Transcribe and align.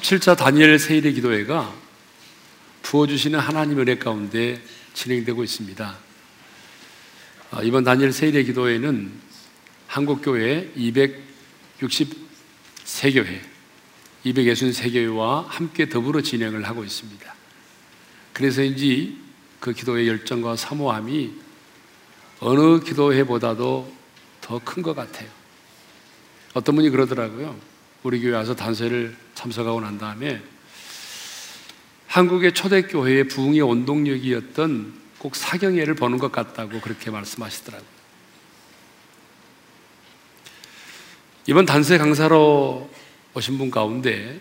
17차 0.00 0.36
다니엘 0.36 0.78
세일의 0.78 1.14
기도회가 1.14 1.74
부어주시는 2.82 3.38
하나님 3.38 3.80
은혜 3.80 3.96
가운데 3.96 4.62
진행되고 4.94 5.42
있습니다. 5.42 5.96
아, 7.52 7.62
이번 7.62 7.84
다니엘 7.84 8.12
세일의 8.12 8.44
기도회는 8.44 9.12
한국교회 9.86 10.72
263교회, 10.76 13.40
263교회와 14.24 15.46
함께 15.46 15.88
더불어 15.88 16.20
진행을 16.20 16.66
하고 16.68 16.84
있습니다. 16.84 17.34
그래서인지 18.32 19.18
그 19.60 19.72
기도의 19.72 20.08
열정과 20.08 20.56
사모함이 20.56 21.30
어느 22.40 22.80
기도회보다도 22.80 23.94
더 24.42 24.58
큰 24.60 24.82
것 24.82 24.94
같아요. 24.94 25.28
어떤 26.54 26.74
분이 26.76 26.90
그러더라고요. 26.90 27.58
우리 28.06 28.20
교회 28.20 28.34
와서 28.34 28.54
단세를 28.54 29.16
참석하고 29.34 29.80
난 29.80 29.98
다음에 29.98 30.40
한국의 32.06 32.54
초대교회의 32.54 33.26
부흥의 33.26 33.62
원동력이었던 33.62 34.94
꼭 35.18 35.34
사경회를 35.34 35.96
보는 35.96 36.18
것 36.18 36.30
같다고 36.30 36.80
그렇게 36.80 37.10
말씀하시더라고요. 37.10 37.88
이번 41.48 41.66
단세 41.66 41.98
강사로 41.98 42.88
오신 43.34 43.58
분 43.58 43.72
가운데 43.72 44.38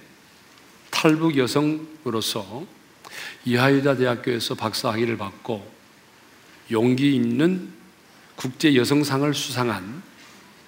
탈북 0.91 1.35
여성으로서 1.35 2.67
이하유다 3.45 3.95
대학교에서 3.95 4.53
박사 4.53 4.91
학위를 4.91 5.17
받고 5.17 5.67
용기 6.69 7.15
있는 7.15 7.73
국제 8.35 8.75
여성상을 8.75 9.33
수상한 9.33 10.03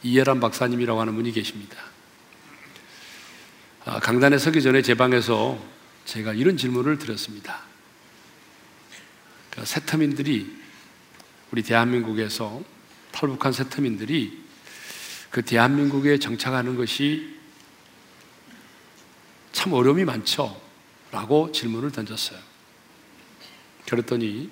이해란 0.02 0.40
박사님이라고 0.40 1.00
하는 1.00 1.14
분이 1.14 1.32
계십니다. 1.32 1.87
아, 3.90 4.02
강단에 4.02 4.38
서기 4.38 4.62
전에 4.62 4.82
제 4.82 4.96
방에서 4.96 5.58
제가 6.04 6.34
이런 6.34 6.58
질문을 6.58 6.98
드렸습니다. 6.98 7.62
세터민들이 9.64 10.44
그러니까 10.44 10.68
우리 11.52 11.64
대한민국에서 11.64 12.62
탈북한 13.14 13.54
세터민들이 13.54 14.44
그 15.30 15.42
대한민국에 15.42 16.20
정착하는 16.20 16.76
것이 16.76 17.34
참 19.54 19.72
어려움이 19.72 20.04
많죠? 20.04 20.62
라고 21.14 21.54
질문을 21.54 21.94
던졌어요. 21.94 22.40
그랬더니 23.90 24.50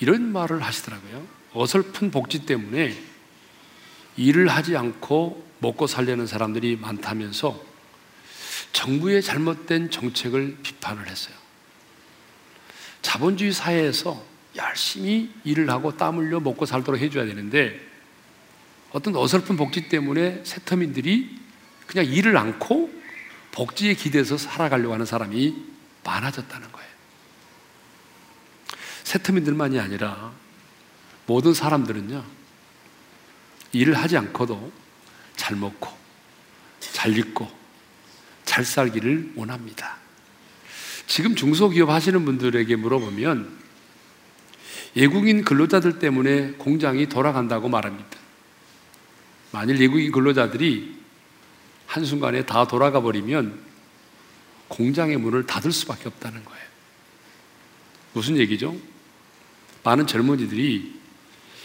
이런 0.00 0.32
말을 0.32 0.62
하시더라고요. 0.62 1.26
어설픈 1.54 2.10
복지 2.10 2.44
때문에 2.44 3.13
일을 4.16 4.48
하지 4.48 4.76
않고 4.76 5.44
먹고 5.58 5.86
살려는 5.86 6.26
사람들이 6.26 6.76
많다면서 6.76 7.60
정부의 8.72 9.22
잘못된 9.22 9.90
정책을 9.90 10.58
비판을 10.62 11.08
했어요. 11.08 11.34
자본주의 13.02 13.52
사회에서 13.52 14.22
열심히 14.56 15.32
일을 15.44 15.68
하고 15.70 15.96
땀 15.96 16.16
흘려 16.18 16.40
먹고 16.40 16.66
살도록 16.66 17.00
해줘야 17.00 17.24
되는데 17.24 17.80
어떤 18.92 19.16
어설픈 19.16 19.56
복지 19.56 19.88
때문에 19.88 20.42
세터민들이 20.44 21.38
그냥 21.86 22.06
일을 22.06 22.36
않고 22.36 22.92
복지에 23.52 23.94
기대서 23.94 24.36
살아가려고 24.36 24.94
하는 24.94 25.06
사람이 25.06 25.54
많아졌다는 26.04 26.72
거예요. 26.72 26.88
세터민들만이 29.04 29.78
아니라 29.78 30.32
모든 31.26 31.54
사람들은요, 31.54 32.24
일을 33.78 33.94
하지 33.94 34.16
않고도 34.16 34.72
잘 35.36 35.56
먹고, 35.56 35.90
잘 36.80 37.16
입고, 37.16 37.50
잘 38.44 38.64
살기를 38.64 39.32
원합니다. 39.34 39.96
지금 41.06 41.34
중소기업 41.34 41.90
하시는 41.90 42.24
분들에게 42.24 42.76
물어보면 42.76 43.64
외국인 44.94 45.44
근로자들 45.44 45.98
때문에 45.98 46.52
공장이 46.52 47.08
돌아간다고 47.08 47.68
말합니다. 47.68 48.18
만일 49.50 49.80
외국인 49.80 50.12
근로자들이 50.12 50.96
한순간에 51.86 52.46
다 52.46 52.66
돌아가 52.66 53.00
버리면 53.00 53.58
공장의 54.68 55.16
문을 55.16 55.46
닫을 55.46 55.72
수밖에 55.72 56.08
없다는 56.08 56.44
거예요. 56.44 56.64
무슨 58.12 58.36
얘기죠? 58.36 58.76
많은 59.82 60.06
젊은이들이 60.06 61.00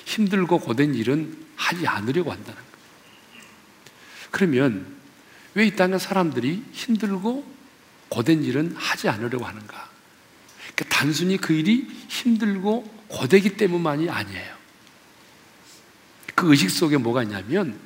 힘들고 0.09 0.59
고된 0.59 0.95
일은 0.95 1.37
하지 1.55 1.85
않으려고 1.85 2.31
한다는 2.31 2.55
거예요. 2.55 3.45
그러면 4.31 4.99
왜 5.53 5.67
이 5.67 5.75
땅의 5.75 5.99
사람들이 5.99 6.63
힘들고 6.71 7.45
고된 8.09 8.43
일은 8.43 8.73
하지 8.75 9.07
않으려고 9.07 9.45
하는가? 9.45 9.89
그러니까 10.73 10.85
단순히 10.97 11.37
그 11.37 11.53
일이 11.53 11.87
힘들고 12.07 12.83
고되기 13.07 13.57
때문만이 13.57 14.09
아니에요. 14.09 14.55
그 16.33 16.49
의식 16.49 16.69
속에 16.71 16.97
뭐가 16.97 17.23
있냐면 17.23 17.79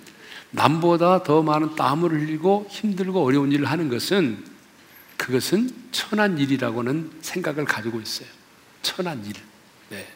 남보다 0.52 1.24
더 1.24 1.42
많은 1.42 1.76
땀을 1.76 2.12
흘리고 2.12 2.68
힘들고 2.70 3.24
어려운 3.24 3.52
일을 3.52 3.66
하는 3.66 3.90
것은 3.90 4.46
그것은 5.18 5.72
천한 5.92 6.38
일이라고는 6.38 7.12
생각을 7.22 7.66
가지고 7.66 8.00
있어요. 8.00 8.28
천한 8.82 9.26
일. 9.26 9.34
네. 9.90 10.08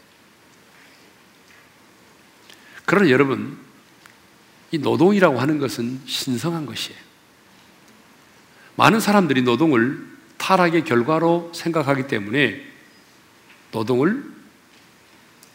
그러나 2.88 3.10
여러분, 3.10 3.58
이 4.72 4.78
노동이라고 4.78 5.42
하는 5.42 5.60
것은 5.60 6.00
신성한 6.06 6.66
것이에요. 6.66 6.98
많은 8.78 9.02
사람들이 9.02 9.42
노동을 9.42 10.08
타락의 10.38 10.86
결과로 10.86 11.52
생각하기 11.54 12.08
때문에 12.08 12.66
노동을 13.74 14.24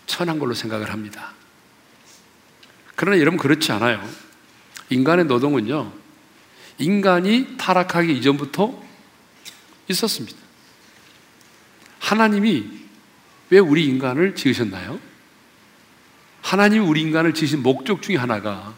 천한 0.05 0.39
걸로 0.39 0.53
생각을 0.53 0.91
합니다. 0.91 1.33
그러나 2.97 3.19
여러분 3.19 3.39
그렇지 3.39 3.73
않아요. 3.73 4.07
인간의 4.91 5.25
노동은요, 5.25 5.91
인간이 6.77 7.57
타락하기 7.57 8.15
이전부터 8.15 8.79
있었습니다. 9.89 10.37
하나님이 11.99 12.69
왜 13.49 13.59
우리 13.59 13.87
인간을 13.87 14.35
지으셨나요? 14.35 15.12
하나님이 16.43 16.85
우리 16.85 17.01
인간을 17.01 17.35
지으신 17.35 17.63
목적 17.63 18.03
중에 18.03 18.17
하나가 18.17 18.75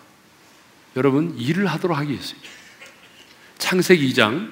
여러분 0.96 1.34
일을 1.36 1.66
하도록 1.66 1.96
하기 1.98 2.12
위해서요. 2.12 2.38
창세기 3.58 4.12
2장 4.12 4.50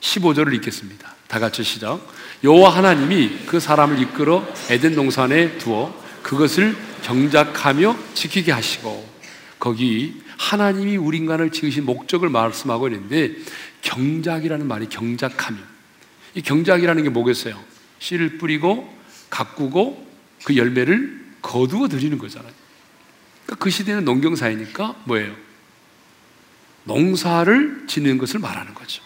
15절을 0.00 0.54
읽겠습니다. 0.54 1.14
다 1.28 1.38
같이 1.40 1.62
시작. 1.62 2.00
여호와 2.42 2.76
하나님이 2.76 3.46
그 3.46 3.58
사람을 3.58 4.00
이끌어 4.00 4.46
에덴 4.70 4.94
동산에 4.94 5.58
두어 5.58 5.94
그것을 6.22 6.76
경작하며 7.02 7.96
지키게 8.14 8.52
하시고 8.52 9.12
거기 9.58 10.22
하나님이 10.38 10.96
우리 10.96 11.18
인간을 11.18 11.50
지으신 11.50 11.84
목적을 11.84 12.28
말씀하고 12.28 12.88
있는데 12.88 13.34
경작이라는 13.82 14.66
말이 14.66 14.88
경작하며 14.88 15.58
이 16.34 16.42
경작이라는 16.42 17.02
게 17.02 17.08
뭐겠어요? 17.10 17.58
씨를 17.98 18.38
뿌리고 18.38 18.92
가꾸고 19.30 20.06
그 20.44 20.56
열매를 20.56 21.23
거두어 21.44 21.88
드리는 21.88 22.16
거잖아요. 22.16 22.50
그러니까 23.44 23.62
그 23.62 23.70
시대는 23.70 24.04
농경사회니까 24.06 25.02
뭐예요? 25.04 25.36
농사를 26.84 27.84
짓는 27.86 28.18
것을 28.18 28.40
말하는 28.40 28.74
거죠. 28.74 29.02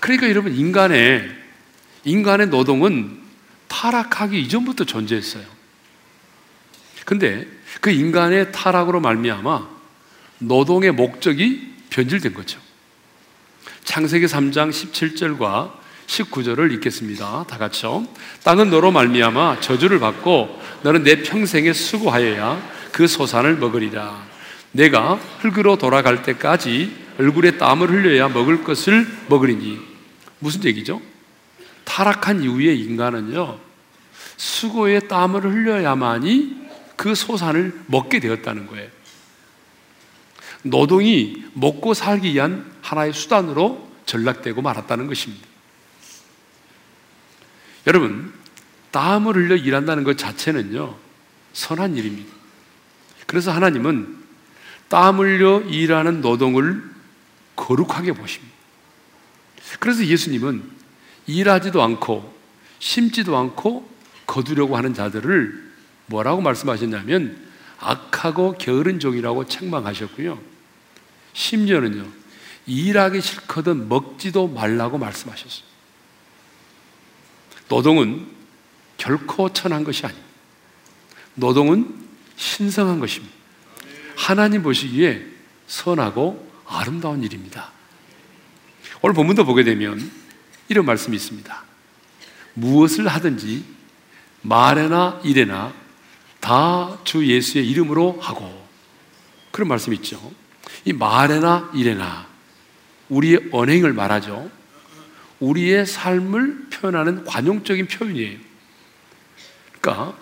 그러니까 0.00 0.28
여러분 0.30 0.54
인간의 0.54 1.28
인간의 2.04 2.48
노동은 2.48 3.20
타락하기 3.66 4.40
이전부터 4.40 4.84
존재했어요. 4.84 5.44
근데 7.04 7.46
그 7.80 7.90
인간의 7.90 8.52
타락으로 8.52 9.00
말미암아 9.00 9.68
노동의 10.38 10.92
목적이 10.92 11.74
변질된 11.90 12.34
거죠. 12.34 12.60
창세기 13.84 14.26
3장 14.26 14.70
17절과 14.70 15.85
19절을 16.06 16.72
읽겠습니다. 16.74 17.44
다 17.48 17.58
같이요. 17.58 18.06
땅은 18.44 18.70
너로 18.70 18.90
말미암아 18.92 19.60
저주를 19.60 19.98
받고 19.98 20.60
너는 20.82 21.02
내 21.02 21.22
평생에 21.22 21.72
수고하여야 21.72 22.60
그 22.92 23.06
소산을 23.06 23.56
먹으리라. 23.56 24.26
내가 24.72 25.14
흙으로 25.40 25.76
돌아갈 25.76 26.22
때까지 26.22 27.06
얼굴에 27.18 27.58
땀을 27.58 27.90
흘려야 27.90 28.28
먹을 28.28 28.62
것을 28.62 29.06
먹으리니 29.28 29.78
무슨 30.38 30.64
얘기죠? 30.64 31.00
타락한 31.84 32.42
이후에 32.42 32.74
인간은요 32.74 33.58
수고의 34.36 35.08
땀을 35.08 35.44
흘려야만이 35.44 36.66
그 36.96 37.14
소산을 37.14 37.80
먹게 37.86 38.20
되었다는 38.20 38.66
거예요. 38.66 38.88
노동이 40.62 41.44
먹고 41.54 41.94
살기 41.94 42.34
위한 42.34 42.70
하나의 42.82 43.12
수단으로 43.12 43.88
전락되고 44.04 44.60
말았다는 44.62 45.06
것입니다. 45.06 45.46
여러분, 47.86 48.32
땀을 48.90 49.36
흘려 49.36 49.56
일한다는 49.56 50.04
것 50.04 50.18
자체는요, 50.18 50.96
선한 51.52 51.96
일입니다. 51.96 52.32
그래서 53.26 53.52
하나님은 53.52 54.16
땀 54.88 55.18
흘려 55.18 55.60
일하는 55.62 56.20
노동을 56.20 56.82
거룩하게 57.56 58.12
보십니다. 58.12 58.54
그래서 59.80 60.04
예수님은 60.04 60.62
일하지도 61.26 61.82
않고 61.82 62.34
심지도 62.78 63.36
않고 63.36 63.88
거두려고 64.26 64.76
하는 64.76 64.94
자들을 64.94 65.72
뭐라고 66.06 66.40
말씀하셨냐면 66.40 67.36
악하고 67.78 68.56
게으른 68.58 69.00
종이라고 69.00 69.46
책망하셨고요. 69.46 70.40
심지어는요, 71.32 72.06
일하기 72.66 73.20
싫거든 73.20 73.88
먹지도 73.88 74.48
말라고 74.48 74.98
말씀하셨어요. 74.98 75.65
노동은 77.68 78.26
결코 78.96 79.52
천한 79.52 79.84
것이 79.84 80.04
아닙니다. 80.04 80.26
노동은 81.34 82.06
신성한 82.36 83.00
것입니다. 83.00 83.34
하나님 84.16 84.62
보시기에 84.62 85.24
선하고 85.66 86.50
아름다운 86.66 87.22
일입니다. 87.22 87.70
오늘 89.02 89.14
본문도 89.14 89.44
보게 89.44 89.62
되면 89.64 90.10
이런 90.68 90.84
말씀이 90.86 91.14
있습니다. 91.16 91.64
무엇을 92.54 93.08
하든지 93.08 93.64
말에나 94.42 95.20
일에나 95.24 95.72
다 96.40 96.98
주 97.04 97.26
예수의 97.26 97.68
이름으로 97.68 98.18
하고 98.20 98.66
그런 99.50 99.68
말씀이 99.68 99.96
있죠. 99.96 100.20
이 100.84 100.92
말에나 100.92 101.70
일에나 101.74 102.26
우리의 103.08 103.48
언행을 103.52 103.92
말하죠. 103.92 104.50
우리의 105.40 105.86
삶을 105.86 106.68
표현하는 106.70 107.24
관용적인 107.24 107.86
표현이에요. 107.86 108.38
그러니까 109.80 110.16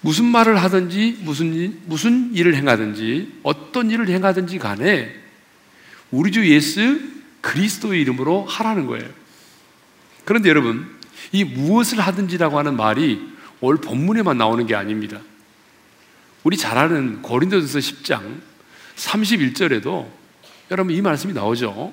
무슨 0.00 0.24
말을 0.24 0.60
하든지 0.60 1.18
무슨 1.20 1.80
무슨 1.86 2.34
일을 2.34 2.56
행하든지 2.56 3.40
어떤 3.42 3.90
일을 3.90 4.08
행하든지 4.08 4.58
간에 4.58 5.14
우리 6.10 6.32
주 6.32 6.48
예수 6.48 7.00
그리스도의 7.40 8.00
이름으로 8.02 8.44
하라는 8.44 8.86
거예요. 8.86 9.08
그런데 10.24 10.48
여러분, 10.48 10.88
이 11.32 11.44
무엇을 11.44 12.00
하든지라고 12.00 12.58
하는 12.58 12.76
말이 12.76 13.20
올 13.60 13.76
본문에만 13.78 14.36
나오는 14.38 14.66
게 14.66 14.74
아닙니다. 14.74 15.20
우리 16.44 16.56
잘 16.56 16.76
아는 16.76 17.22
고린도전서 17.22 17.78
10장 17.78 18.40
31절에도 18.96 20.08
여러분 20.70 20.94
이 20.94 21.00
말씀이 21.00 21.32
나오죠. 21.32 21.92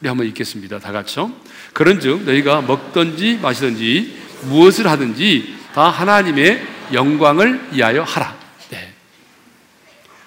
우리 0.00 0.08
한번 0.08 0.26
읽겠습니다. 0.28 0.78
다 0.78 0.92
같이요. 0.92 1.32
그런즉 1.72 2.24
너희가 2.24 2.62
먹든지 2.62 3.38
마시든지 3.42 4.16
무엇을 4.42 4.86
하든지 4.88 5.54
다 5.74 5.88
하나님의 5.88 6.66
영광을 6.92 7.68
위하여 7.72 8.02
하라. 8.02 8.36
네. 8.70 8.92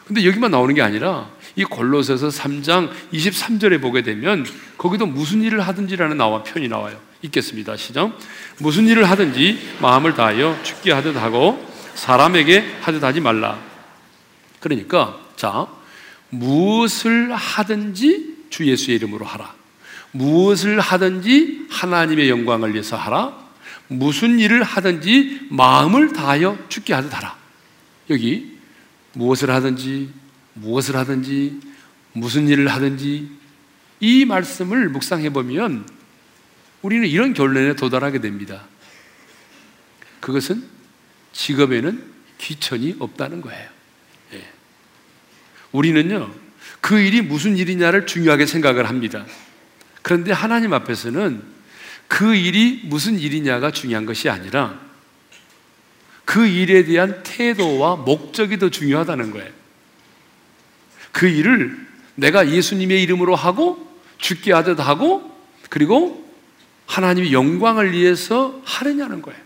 근데 0.06 0.26
여기만 0.26 0.52
나오는 0.52 0.74
게 0.74 0.82
아니라 0.82 1.30
이 1.56 1.64
골로새서 1.64 2.30
3장 2.30 2.92
23절에 3.14 3.82
보게 3.82 4.04
되면 4.04 4.46
거기도 4.78 5.06
무슨 5.06 5.42
일을 5.42 5.62
하든지라는 5.62 6.18
나와 6.18 6.44
표현이 6.44 6.68
나와요. 6.70 7.00
읽겠습니다. 7.24 7.78
시작. 7.78 8.18
무슨 8.60 8.88
일을 8.88 9.10
하든지 9.10 9.78
마음을 9.82 10.14
다하여 10.14 10.60
죽게 10.64 10.92
하듯 10.92 11.16
하고 11.18 11.66
사람에게 11.96 12.78
하듯 12.82 13.04
하지 13.04 13.22
말라. 13.22 13.60
그러니까 14.60 15.20
자 15.36 15.68
무엇을 16.30 17.34
하든지 17.34 18.38
주 18.50 18.68
예수의 18.68 18.98
이름으로 18.98 19.26
하라. 19.26 19.57
무엇을 20.12 20.80
하든지 20.80 21.68
하나님의 21.70 22.30
영광을 22.30 22.74
위해서 22.74 22.96
하라. 22.96 23.48
무슨 23.88 24.40
일을 24.40 24.64
하든지 24.64 25.48
마음을 25.50 26.14
다하여 26.14 26.58
죽게 26.70 26.94
하듯 26.94 27.14
하라. 27.16 27.38
여기 28.10 28.58
무엇을 29.14 29.50
하든지 29.50 30.10
무엇을 30.54 30.96
하든지 30.96 31.60
무슨 32.14 32.48
일을 32.48 32.68
하든지 32.68 33.30
이 34.00 34.26
말씀을 34.26 34.90
묵상해 34.90 35.32
보면 35.32 35.88
우리는 36.82 37.08
이런 37.08 37.34
결론에 37.34 37.76
도달하게 37.76 38.22
됩니다. 38.22 38.64
그것은 40.20 40.64
직업에는 41.34 42.04
귀천이 42.38 42.96
없다는 43.00 43.42
거예요. 43.42 43.70
예. 44.34 44.48
우리는요, 45.72 46.34
그 46.82 47.00
일이 47.00 47.22
무슨 47.22 47.58
일이냐를 47.58 48.06
중요하게 48.06 48.46
생각을 48.46 48.88
합니다. 48.88 49.26
그런데 50.08 50.32
하나님 50.32 50.72
앞에서는 50.72 51.44
그 52.08 52.34
일이 52.34 52.80
무슨 52.86 53.20
일이냐가 53.20 53.72
중요한 53.72 54.06
것이 54.06 54.30
아니라 54.30 54.80
그 56.24 56.48
일에 56.48 56.86
대한 56.86 57.24
태도와 57.24 57.98
목적이 57.98 58.58
더 58.58 58.70
중요하다는 58.70 59.32
거예요. 59.32 59.52
그 61.12 61.28
일을 61.28 61.78
내가 62.16 62.50
예수님의 62.50 63.04
이름으로 63.04 63.36
하고 63.36 63.86
죽게 64.18 64.54
하듯 64.54 64.80
하고 64.80 65.38
그리고 65.70 66.26
하나님의 66.86 67.34
영광을 67.34 67.92
위해서 67.92 68.62
하느냐는 68.64 69.22
거예요. 69.22 69.42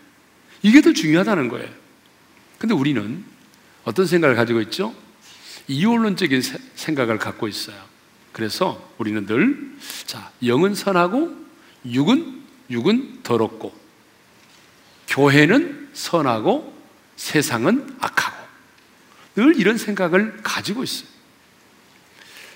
이게 0.62 0.81
더 0.81 0.94
중요하다는 0.94 1.48
거예요. 1.48 1.69
근데 2.60 2.75
우리는 2.75 3.25
어떤 3.84 4.06
생각을 4.06 4.36
가지고 4.36 4.62
있죠? 4.62 4.94
이원론적인 5.68 6.44
생각을 6.75 7.18
갖고 7.18 7.48
있어요. 7.48 7.90
그래서 8.31 8.89
우리는 8.98 9.25
늘, 9.25 9.72
자, 10.06 10.31
영은 10.45 10.74
선하고, 10.75 11.36
육은, 11.86 12.42
육은 12.69 13.24
더럽고, 13.24 13.74
교회는 15.07 15.89
선하고, 15.94 16.74
세상은 17.18 17.95
악하고, 18.00 18.38
늘 19.36 19.60
이런 19.60 19.78
생각을 19.78 20.39
가지고 20.44 20.83
있어요. 20.83 21.10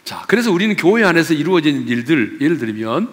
자, 0.03 0.23
그래서 0.27 0.51
우리는 0.51 0.75
교회 0.75 1.03
안에서 1.03 1.33
이루어진 1.33 1.87
일들, 1.87 2.39
예를 2.39 2.57
들면, 2.57 3.09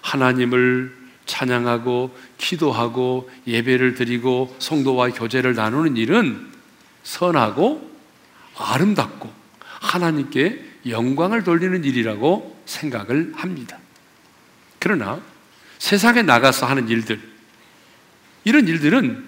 하나님을 0.00 0.96
찬양하고, 1.26 2.16
기도하고, 2.38 3.30
예배를 3.46 3.94
드리고, 3.94 4.56
성도와 4.58 5.10
교제를 5.10 5.54
나누는 5.54 5.96
일은 5.96 6.48
선하고, 7.02 7.90
아름답고, 8.56 9.30
하나님께 9.80 10.67
영광을 10.90 11.44
돌리는 11.44 11.84
일이라고 11.84 12.60
생각을 12.66 13.32
합니다. 13.36 13.78
그러나 14.78 15.20
세상에 15.78 16.22
나가서 16.22 16.66
하는 16.66 16.88
일들, 16.88 17.20
이런 18.44 18.66
일들은 18.66 19.24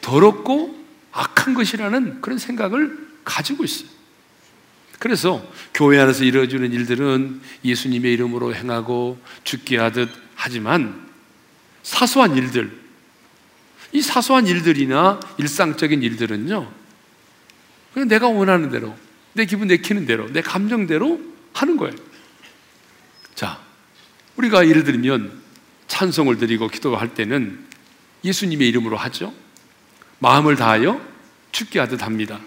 더럽고 0.00 0.76
악한 1.12 1.54
것이라는 1.54 2.20
그런 2.20 2.38
생각을 2.38 3.08
가지고 3.24 3.64
있어요. 3.64 3.88
그래서 4.98 5.46
교회 5.74 5.98
안에서 5.98 6.24
이루어지는 6.24 6.72
일들은 6.72 7.40
예수님의 7.64 8.12
이름으로 8.14 8.54
행하고 8.54 9.18
죽게 9.44 9.76
하듯 9.78 10.10
하지만 10.34 11.06
사소한 11.82 12.36
일들, 12.36 12.70
이 13.92 14.02
사소한 14.02 14.46
일들이나 14.46 15.20
일상적인 15.38 16.02
일들은요, 16.02 16.72
그냥 17.92 18.08
내가 18.08 18.28
원하는 18.28 18.70
대로 18.70 18.96
내 19.36 19.44
기분 19.44 19.68
내키는 19.68 20.06
대로, 20.06 20.32
내 20.32 20.40
감정대로 20.40 21.20
하는 21.52 21.76
거예요. 21.76 21.94
자, 23.34 23.60
우리가 24.36 24.66
예를 24.66 24.82
들면 24.82 25.30
찬송을 25.88 26.38
드리고 26.38 26.68
기도할 26.68 27.14
때는 27.14 27.64
예수님의 28.24 28.66
이름으로 28.68 28.96
하죠. 28.96 29.32
마음을 30.18 30.56
다하여 30.56 31.00
죽게 31.52 31.78
하듯 31.78 32.02
합니다. 32.02 32.40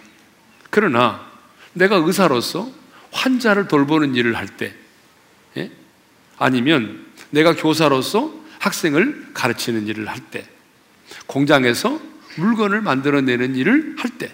그러나 0.71 1.31
내가 1.73 1.97
의사로서 1.97 2.71
환자를 3.11 3.67
돌보는 3.67 4.15
일을 4.15 4.35
할 4.35 4.47
때, 4.47 4.73
예? 5.57 5.71
아니면 6.37 7.05
내가 7.29 7.55
교사로서 7.55 8.33
학생을 8.57 9.29
가르치는 9.35 9.87
일을 9.87 10.07
할 10.07 10.19
때, 10.31 10.47
공장에서 11.27 12.01
물건을 12.37 12.81
만들어내는 12.81 13.55
일을 13.55 13.95
할 13.99 14.17
때, 14.17 14.31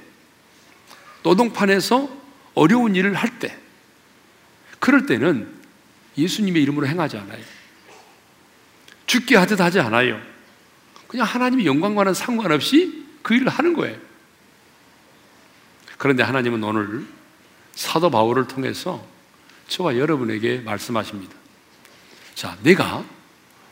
노동판에서 1.24 2.25
어려운 2.56 2.96
일을 2.96 3.14
할 3.14 3.40
때, 3.40 3.58
그럴 4.80 5.06
때는 5.06 5.54
예수님의 6.18 6.64
이름으로 6.64 6.88
행하지 6.88 7.18
않아요. 7.18 7.44
죽게 9.06 9.36
하듯 9.36 9.60
하지 9.60 9.80
않아요. 9.80 10.20
그냥 11.08 11.26
하나님의 11.28 11.66
영광과는 11.66 12.14
상관없이 12.14 13.06
그 13.22 13.36
일을 13.36 13.50
하는 13.50 13.74
거예요. 13.74 13.98
그런데 15.98 16.24
하나님은 16.24 16.64
오늘 16.64 17.06
사도 17.74 18.10
바울을 18.10 18.48
통해서 18.48 19.06
저와 19.68 19.98
여러분에게 19.98 20.60
말씀하십니다. 20.60 21.36
자, 22.34 22.58
내가 22.64 23.04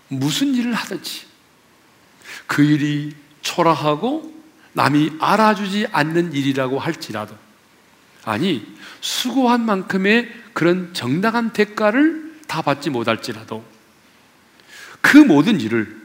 무슨 0.08 0.54
일을 0.56 0.74
하든지 0.74 1.25
그 2.48 2.63
일이 2.63 3.16
초라하고 3.42 4.34
남이 4.74 5.18
알아주지 5.20 5.88
않는 5.92 6.34
일이라고 6.34 6.80
할지라도 6.80 7.36
아니, 8.25 8.65
수고한 9.01 9.65
만큼의 9.65 10.32
그런 10.53 10.94
정당한 10.94 11.51
대가를 11.51 12.39
다 12.48 12.62
받지 12.62 12.89
못할지라도 12.89 13.65
그 15.01 15.18
모든 15.18 15.60
일을 15.60 16.01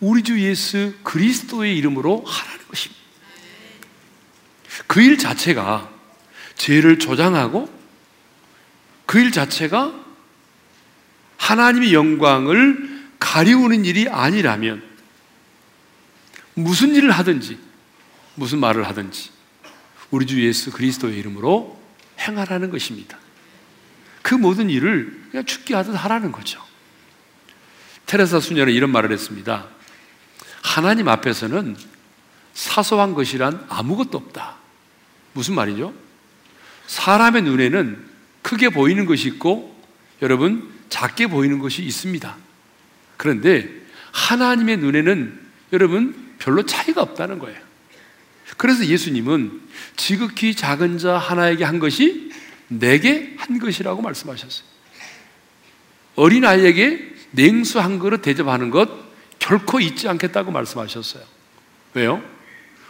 우리 0.00 0.22
주 0.22 0.40
예수 0.40 0.94
그리스도의 1.02 1.76
이름으로 1.76 2.24
하라는 2.24 2.66
것입니다. 2.68 3.02
그 4.86 5.00
일 5.00 5.18
자체가 5.18 5.90
죄를 6.56 6.98
조장하고 6.98 7.68
그 9.06 9.18
일 9.18 9.32
자체가 9.32 9.94
하나님의 11.38 11.92
영광을 11.94 13.06
가리우는 13.18 13.84
일이 13.84 14.08
아니라면 14.08 14.82
무슨 16.54 16.94
일을 16.94 17.10
하든지 17.10 17.58
무슨 18.34 18.58
말을 18.58 18.86
하든지 18.88 19.30
우리 20.10 20.26
주 20.26 20.42
예수 20.44 20.70
그리스도의 20.70 21.18
이름으로 21.18 21.80
행하라는 22.18 22.70
것입니다. 22.70 23.18
그 24.22 24.34
모든 24.34 24.70
일을 24.70 25.28
그냥 25.30 25.44
죽게 25.44 25.74
하듯 25.74 25.94
하라는 25.94 26.32
거죠. 26.32 26.60
테레사 28.06 28.40
수녀는 28.40 28.72
이런 28.72 28.90
말을 28.90 29.12
했습니다. 29.12 29.66
하나님 30.62 31.08
앞에서는 31.08 31.76
사소한 32.54 33.14
것이란 33.14 33.66
아무것도 33.68 34.16
없다. 34.18 34.56
무슨 35.32 35.54
말이죠? 35.54 35.92
사람의 36.86 37.42
눈에는 37.42 38.04
크게 38.42 38.70
보이는 38.70 39.06
것이 39.06 39.28
있고 39.28 39.76
여러분 40.22 40.72
작게 40.88 41.26
보이는 41.26 41.58
것이 41.58 41.82
있습니다. 41.82 42.36
그런데 43.16 43.68
하나님의 44.12 44.78
눈에는 44.78 45.46
여러분 45.72 46.34
별로 46.38 46.64
차이가 46.64 47.02
없다는 47.02 47.38
거예요. 47.38 47.65
그래서 48.56 48.86
예수님은 48.86 49.60
지극히 49.96 50.54
작은 50.54 50.98
자 50.98 51.18
하나에게 51.18 51.64
한 51.64 51.78
것이 51.78 52.30
내게 52.68 53.34
한 53.38 53.58
것이라고 53.58 54.02
말씀하셨어요. 54.02 54.66
어린아이에게 56.16 57.14
냉수 57.32 57.80
한 57.80 57.98
그릇 57.98 58.22
대접하는 58.22 58.70
것 58.70 58.88
결코 59.38 59.78
잊지 59.80 60.08
않겠다고 60.08 60.50
말씀하셨어요. 60.50 61.22
왜요? 61.94 62.22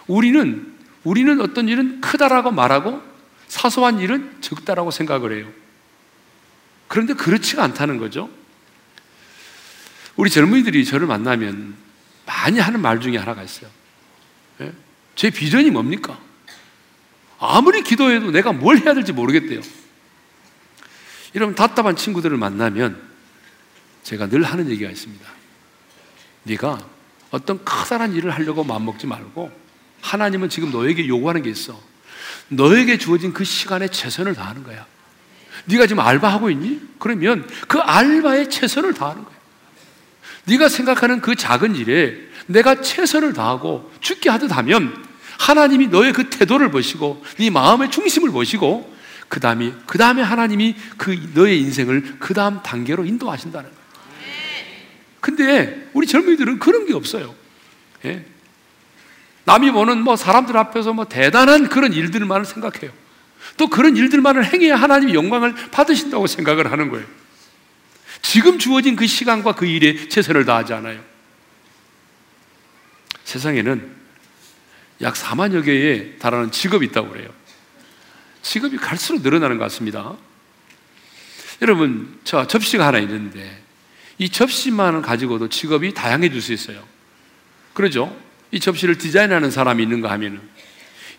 우리는, 0.07 0.75
우리는 1.05 1.41
어떤 1.41 1.69
일은 1.69 2.01
크다라고 2.01 2.53
말하고 2.53 3.03
사소한 3.49 4.01
일은 4.01 4.39
적다라고 4.41 4.91
생각을 4.91 5.37
해요. 5.37 5.53
그런데 6.89 7.15
그렇지가 7.15 7.63
않다는 7.65 7.99
거죠. 7.99 8.31
우리 10.15 10.31
젊은이들이 10.31 10.85
저를 10.85 11.07
만나면 11.07 11.75
많이 12.25 12.59
하는 12.59 12.81
말 12.81 13.01
중에 13.01 13.17
하나가 13.17 13.43
있어요. 13.43 13.69
예? 15.17 15.21
제 15.21 15.31
비전이 15.31 15.71
뭡니까? 15.71 16.19
아무리 17.39 17.83
기도해도 17.83 18.31
내가 18.31 18.53
뭘 18.53 18.79
해야 18.79 18.95
될지 18.95 19.13
모르겠대요. 19.13 19.61
이런 21.35 21.55
답답한 21.55 21.97
친구들을 21.97 22.37
만나면 22.37 23.01
제가 24.03 24.29
늘 24.29 24.43
하는 24.43 24.71
얘기가 24.71 24.91
있습니다. 24.91 25.27
네가 26.45 26.79
어떤 27.31 27.65
커다란 27.65 28.15
일을 28.15 28.31
하려고 28.31 28.63
마음먹지 28.63 29.07
말고 29.07 29.51
하나님은 30.01 30.49
지금 30.49 30.71
너에게 30.71 31.09
요구하는 31.09 31.43
게 31.43 31.51
있어. 31.51 31.81
너에게 32.49 32.97
주어진 32.99 33.33
그 33.33 33.45
시간에 33.45 33.89
최선을 33.89 34.35
다하는 34.35 34.63
거야. 34.63 34.87
네가 35.65 35.87
지금 35.87 36.01
알바하고 36.01 36.51
있니? 36.51 36.81
그러면 36.99 37.49
그 37.67 37.79
알바에 37.79 38.49
최선을 38.49 38.95
다하는 38.95 39.25
거야. 39.25 39.37
네가 40.45 40.69
생각하는 40.69 41.21
그 41.21 41.35
작은 41.35 41.75
일에 41.75 42.26
내가 42.47 42.81
최선을 42.81 43.33
다하고 43.33 43.91
죽게 44.01 44.31
하듯 44.31 44.57
하면 44.57 45.05
하나님이 45.39 45.89
너의 45.89 46.13
그 46.13 46.31
태도를 46.31 46.71
보시고 46.71 47.23
네 47.39 47.51
마음의 47.51 47.91
중심을 47.91 48.31
보시고 48.31 48.95
그 49.29 49.41
다음에 49.41 49.73
그 49.87 49.99
다음에 49.99 50.23
하나님이 50.23 50.77
그 50.97 51.31
너의 51.35 51.61
인생을 51.61 52.17
그 52.19 52.35
다음 52.35 52.63
단계로 52.63 53.05
인도하신다는 53.05 53.69
거예요. 53.69 53.87
근데 55.21 55.89
우리 55.93 56.07
젊은이들은 56.07 56.59
그런 56.61 56.87
게 56.87 56.95
없어요. 56.95 57.35
예? 58.05 58.25
남이 59.45 59.73
보는 59.73 60.03
뭐 60.03 60.17
사람들 60.17 60.57
앞에서 60.57 60.93
뭐 60.93 61.05
대단한 61.07 61.69
그런 61.69 61.93
일들만을 61.93 62.45
생각해요. 62.45 62.93
또 63.57 63.69
그런 63.69 63.97
일들만을 63.97 64.53
행해야 64.53 64.77
하나님이 64.77 65.15
영광을 65.15 65.55
받으신다고 65.71 66.27
생각을 66.27 66.71
하는 66.71 66.91
거예요. 66.91 67.07
지금 68.23 68.59
주어진 68.59 68.97
그 68.97 69.07
시간과 69.07 69.55
그 69.55 69.67
일에 69.67 70.09
최선을 70.09 70.45
다하지 70.45 70.75
않아요. 70.75 71.01
세상에는 73.27 73.91
약 75.03 75.15
4만여 75.15 75.65
개에 75.65 76.17
달하는 76.17 76.53
직업이 76.53 76.87
있다고 76.87 77.11
그래요. 77.11 77.29
직업이 78.41 78.77
갈수록 78.77 79.23
늘어나는 79.23 79.59
것 79.59 79.65
같습니다. 79.65 80.17
여러분, 81.61 82.19
저 82.23 82.47
접시가 82.47 82.87
하나 82.87 82.99
있는데 83.01 83.63
이 84.19 84.31
접시만을 84.31 85.03
가지고도 85.03 85.49
직업이 85.49 85.93
다양해질 85.93 86.41
수 86.41 86.53
있어요. 86.53 86.83
그러죠? 87.75 88.17
이 88.53 88.61
접시를 88.61 88.97
디자인하는 88.97 89.51
사람이 89.51 89.83
있는가 89.83 90.09
하면은 90.13 90.41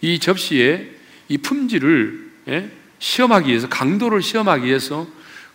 이 0.02 0.18
접시의 0.18 0.90
이 1.28 1.38
품질을 1.38 2.32
예? 2.48 2.72
시험하기 3.00 3.50
위해서 3.50 3.68
강도를 3.68 4.22
시험하기 4.22 4.66
위해서 4.66 5.08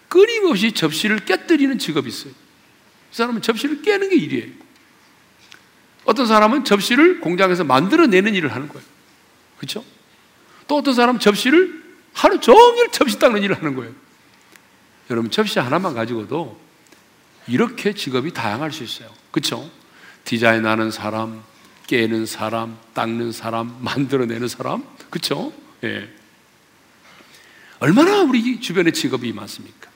끊임없이 0.08 0.72
접시를 0.72 1.20
깨뜨리는 1.20 1.78
직업이 1.78 2.08
있어요. 2.10 2.32
그 2.32 3.16
사람은 3.16 3.40
접시를 3.40 3.80
깨는 3.80 4.10
게 4.10 4.16
일이에요. 4.16 4.61
어떤 6.04 6.26
사람은 6.26 6.64
접시를 6.64 7.20
공장에서 7.20 7.64
만들어내는 7.64 8.34
일을 8.34 8.54
하는 8.54 8.68
거예요. 8.68 8.84
그렇죠? 9.58 9.84
또 10.66 10.78
어떤 10.78 10.94
사람은 10.94 11.20
접시를 11.20 11.82
하루 12.12 12.40
종일 12.40 12.90
접시 12.90 13.18
닦는 13.18 13.42
일을 13.42 13.56
하는 13.56 13.74
거예요. 13.74 13.92
여러분 15.10 15.30
접시 15.30 15.58
하나만 15.58 15.94
가지고도 15.94 16.58
이렇게 17.48 17.92
직업이 17.92 18.32
다양할 18.32 18.72
수 18.72 18.84
있어요. 18.84 19.10
그렇죠? 19.30 19.68
디자인하는 20.24 20.90
사람, 20.90 21.42
깨는 21.86 22.26
사람, 22.26 22.78
닦는 22.94 23.32
사람, 23.32 23.76
만들어내는 23.80 24.48
사람, 24.48 24.84
그렇죠? 25.10 25.52
예. 25.84 26.08
얼마나 27.80 28.22
우리 28.22 28.60
주변에 28.60 28.92
직업이 28.92 29.32
많습니까? 29.32 29.90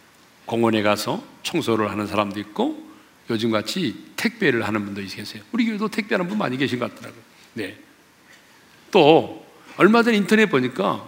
공원에 0.44 0.82
가서 0.82 1.22
청소를 1.42 1.90
하는 1.90 2.06
사람도 2.06 2.40
있고 2.40 2.85
요즘 3.30 3.50
같이 3.50 3.94
택배를 4.16 4.66
하는 4.66 4.84
분도 4.84 5.02
계세요. 5.02 5.42
우리 5.52 5.66
교회도 5.66 5.88
택배하는 5.88 6.28
분 6.28 6.38
많이 6.38 6.56
계신 6.56 6.78
것 6.78 6.94
같더라고요. 6.94 7.22
네. 7.54 7.76
또 8.90 9.44
얼마 9.76 10.02
전 10.02 10.14
인터넷 10.14 10.46
보니까 10.46 11.06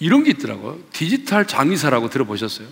이런 0.00 0.24
게 0.24 0.30
있더라고요. 0.30 0.80
디지털 0.92 1.46
장의사라고 1.46 2.08
들어보셨어요? 2.08 2.68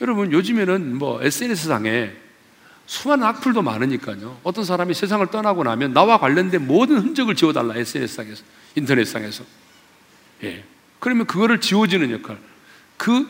여러분 0.00 0.32
요즘에는 0.32 0.96
뭐 0.96 1.22
SNS상에 1.22 2.12
수많은 2.86 3.26
악플도 3.26 3.62
많으니까요. 3.62 4.40
어떤 4.44 4.64
사람이 4.64 4.94
세상을 4.94 5.26
떠나고 5.26 5.64
나면 5.64 5.92
나와 5.92 6.18
관련된 6.18 6.66
모든 6.66 6.98
흔적을 6.98 7.34
지워달라 7.34 7.76
SNS상에서 7.76 8.42
인터넷상에서. 8.76 9.44
예. 10.44 10.64
그러면 10.98 11.26
그거를 11.26 11.60
지워주는 11.60 12.10
역할. 12.10 12.38
그, 12.96 13.26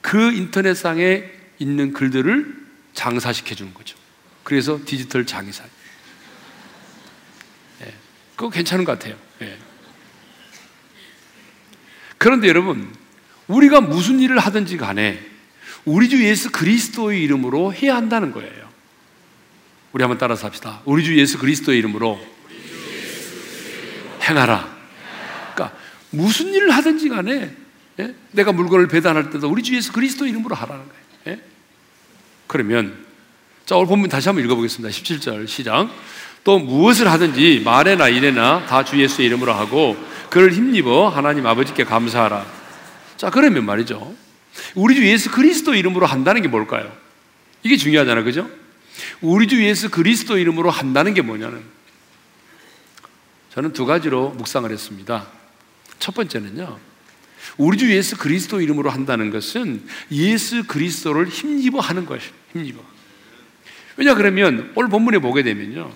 그 0.00 0.32
인터넷상에 0.32 1.24
있는 1.58 1.92
글들을 1.92 2.65
장사시켜 2.96 3.54
주는 3.54 3.72
거죠. 3.72 3.96
그래서 4.42 4.80
디지털 4.84 5.24
장의사. 5.24 5.62
예. 7.82 7.94
그거 8.34 8.50
괜찮은 8.50 8.84
것 8.84 8.98
같아요. 8.98 9.16
예. 9.42 9.56
그런데 12.18 12.48
여러분, 12.48 12.92
우리가 13.46 13.80
무슨 13.80 14.18
일을 14.18 14.38
하든지 14.38 14.78
간에 14.78 15.24
우리 15.84 16.08
주 16.08 16.24
예수 16.24 16.50
그리스도의 16.50 17.22
이름으로 17.22 17.72
해야 17.72 17.94
한다는 17.94 18.32
거예요. 18.32 18.66
우리 19.92 20.02
한번 20.02 20.18
따라서 20.18 20.46
합시다. 20.46 20.80
우리 20.84 21.04
주 21.04 21.16
예수 21.16 21.38
그리스도의 21.38 21.78
이름으로 21.78 22.18
행하라. 24.22 24.76
그러니까 25.54 25.78
무슨 26.10 26.52
일을 26.52 26.70
하든지 26.70 27.08
간에 27.10 27.54
예? 28.00 28.14
내가 28.32 28.52
물건을 28.52 28.88
배달할 28.88 29.30
때도 29.30 29.48
우리 29.48 29.62
주 29.62 29.74
예수 29.76 29.92
그리스도 29.92 30.26
이름으로 30.26 30.54
하라는 30.56 30.84
거예요. 30.88 31.02
예? 31.28 31.55
그러면 32.46 32.96
자 33.64 33.76
오늘 33.76 33.88
본문 33.88 34.08
다시 34.08 34.28
한번 34.28 34.44
읽어보겠습니다. 34.44 34.96
17절 34.96 35.48
시작. 35.48 35.88
또 36.44 36.58
무엇을 36.60 37.10
하든지 37.10 37.62
말에나 37.64 38.08
일에나 38.08 38.66
다 38.66 38.84
주 38.84 39.00
예수의 39.00 39.26
이름으로 39.26 39.52
하고 39.52 39.96
그를 40.30 40.52
힘입어 40.52 41.08
하나님 41.08 41.46
아버지께 41.46 41.84
감사하라. 41.84 42.46
자 43.16 43.30
그러면 43.30 43.64
말이죠. 43.64 44.14
우리 44.74 44.94
주 44.94 45.06
예수 45.06 45.30
그리스도 45.30 45.74
이름으로 45.74 46.06
한다는 46.06 46.42
게 46.42 46.48
뭘까요? 46.48 46.90
이게 47.62 47.76
중요하잖아요. 47.76 48.24
그죠? 48.24 48.48
우리 49.20 49.48
주 49.48 49.62
예수 49.64 49.90
그리스도 49.90 50.38
이름으로 50.38 50.70
한다는 50.70 51.14
게 51.14 51.22
뭐냐는 51.22 51.62
저는 53.52 53.72
두 53.72 53.86
가지로 53.86 54.30
묵상을 54.30 54.70
했습니다. 54.70 55.26
첫 55.98 56.14
번째는요. 56.14 56.78
우리 57.56 57.78
주 57.78 57.90
예수 57.94 58.16
그리스도 58.16 58.60
이름으로 58.60 58.90
한다는 58.90 59.30
것은 59.30 59.82
예수 60.10 60.64
그리스도를 60.64 61.28
힘입어 61.28 61.80
하는 61.80 62.06
것이에요. 62.06 62.32
힘입어. 62.52 62.80
왜냐 63.96 64.14
그러면 64.14 64.72
오늘 64.74 64.90
본문에 64.90 65.18
보게 65.18 65.42
되면요. 65.42 65.92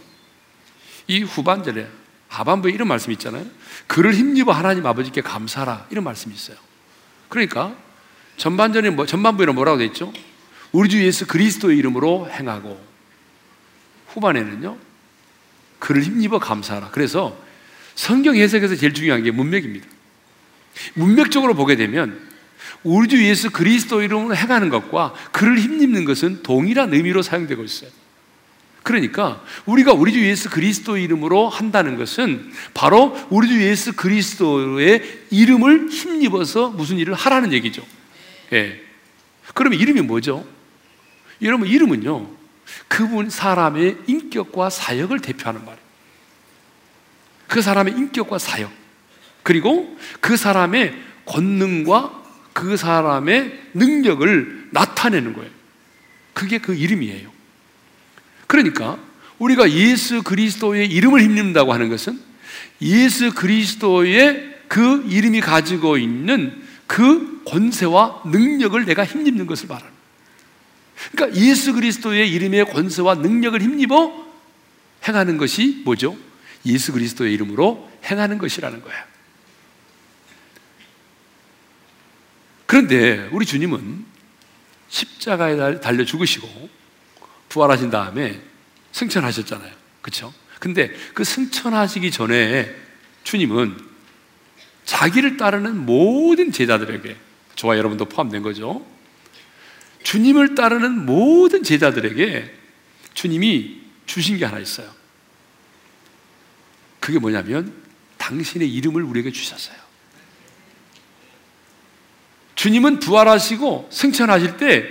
이 1.07 1.23
후반절에 1.23 1.89
하반부에 2.29 2.73
이런 2.73 2.89
말씀이 2.89 3.15
있잖아요. 3.15 3.45
그를 3.87 4.15
힘입어 4.15 4.53
하나님 4.53 4.87
아버지께 4.87 5.21
감사라 5.21 5.87
이런 5.91 6.05
말씀이 6.05 6.35
있어요. 6.35 6.57
그러니까 7.29 7.77
전반전에 8.37 8.91
뭐, 8.91 9.05
전반부에는 9.07 9.55
뭐라고 9.55 9.79
돼 9.79 9.85
있죠? 9.87 10.13
우리 10.73 10.89
주 10.89 11.03
예수 11.05 11.27
그리스도의 11.27 11.77
이름으로 11.79 12.31
행하고 12.31 12.81
후반에는요. 14.09 14.79
그를 15.79 16.03
힘입어 16.03 16.39
감사하라. 16.39 16.91
그래서 16.91 17.37
성경 17.95 18.37
해석에서 18.37 18.77
제일 18.77 18.95
중요한 18.95 19.23
게 19.23 19.31
문맥입니다. 19.31 19.87
문맥적으로 20.95 21.55
보게 21.55 21.77
되면 21.77 22.29
우리 22.83 23.09
주 23.09 23.23
예수 23.25 23.51
그리스도 23.51 24.03
이름으로 24.03 24.35
행하는 24.35 24.69
것과 24.69 25.15
그를 25.33 25.59
힘입는 25.59 26.05
것은 26.05 26.43
동일한 26.43 26.95
의미로 26.95 27.23
사용되고 27.23 27.63
있어요. 27.63 27.91
그러니까 28.83 29.43
우리가 29.67 29.93
우리 29.93 30.13
주 30.13 30.25
예수 30.25 30.49
그리스도 30.49 30.97
이름으로 30.97 31.49
한다는 31.49 31.97
것은 31.97 32.53
바로 32.73 33.17
우리 33.29 33.49
주 33.49 33.63
예수 33.63 33.93
그리스도의 33.93 35.25
이름을 35.31 35.91
힘입어서 35.91 36.71
무슨 36.71 36.99
일을 36.99 37.15
하라는 37.15 37.53
얘기죠. 37.53 37.85
예. 38.53 38.81
그러면 39.55 39.79
이름이 39.79 40.01
뭐죠? 40.03 40.47
여러분 41.43 41.69
이름은요. 41.69 42.31
그분 42.89 43.29
사람의 43.31 43.99
인격과 44.07 44.71
사역을 44.71 45.21
대표하는 45.21 45.61
말이에요. 45.65 45.91
그 47.49 47.61
사람의 47.61 47.95
인격과 47.95 48.39
사역 48.39 48.80
그리고 49.43 49.97
그 50.21 50.37
사람의 50.37 50.95
권능과 51.27 52.23
그 52.53 52.77
사람의 52.77 53.59
능력을 53.75 54.69
나타내는 54.71 55.33
거예요. 55.33 55.51
그게 56.33 56.59
그 56.59 56.75
이름이에요. 56.75 57.31
그러니까 58.47 58.99
우리가 59.39 59.71
예수 59.71 60.23
그리스도의 60.23 60.91
이름을 60.91 61.23
힘입는다고 61.23 61.73
하는 61.73 61.89
것은 61.89 62.21
예수 62.83 63.33
그리스도의 63.33 64.59
그 64.69 65.05
이름이 65.09 65.41
가지고 65.41 65.99
있는 65.99 66.63
그 66.87 67.43
권세와 67.45 68.23
능력을 68.27 68.85
내가 68.85 69.05
힘입는 69.05 69.47
것을 69.47 69.69
말하는 69.69 69.91
그러니까 71.13 71.41
예수 71.41 71.73
그리스도의 71.73 72.31
이름의 72.31 72.67
권세와 72.67 73.17
능력을 73.17 73.61
힘입어 73.61 74.27
행하는 75.07 75.39
것이 75.39 75.83
뭐죠? 75.85 76.17
예수 76.67 76.93
그리스도의 76.93 77.33
이름으로 77.35 77.91
행하는 78.05 78.39
것이라는 78.39 78.83
거예요. 78.83 79.10
그런데 82.71 83.29
우리 83.33 83.47
주님은 83.47 84.05
십자가에 84.89 85.81
달려 85.81 86.05
죽으시고 86.05 86.71
부활하신 87.49 87.91
다음에 87.91 88.41
승천하셨잖아요. 88.93 89.73
그렇죠? 90.01 90.33
근데 90.61 90.93
그 91.13 91.25
승천하시기 91.25 92.13
전에 92.13 92.73
주님은 93.25 93.77
자기를 94.85 95.37
따르는 95.37 95.85
모든 95.85 96.53
제자들에게 96.53 97.17
저와 97.57 97.77
여러분도 97.77 98.05
포함된 98.05 98.41
거죠. 98.43 98.87
주님을 100.05 100.55
따르는 100.55 101.07
모든 101.07 101.65
제자들에게 101.65 102.55
주님이 103.15 103.81
주신 104.07 104.37
게 104.39 104.45
하나 104.45 104.61
있어요. 104.61 104.89
그게 107.01 107.19
뭐냐면 107.19 107.75
당신의 108.19 108.73
이름을 108.73 109.03
우리에게 109.03 109.33
주셨어요. 109.33 109.90
주님은 112.61 112.99
부활하시고 112.99 113.89
승천하실 113.91 114.59
때 114.59 114.85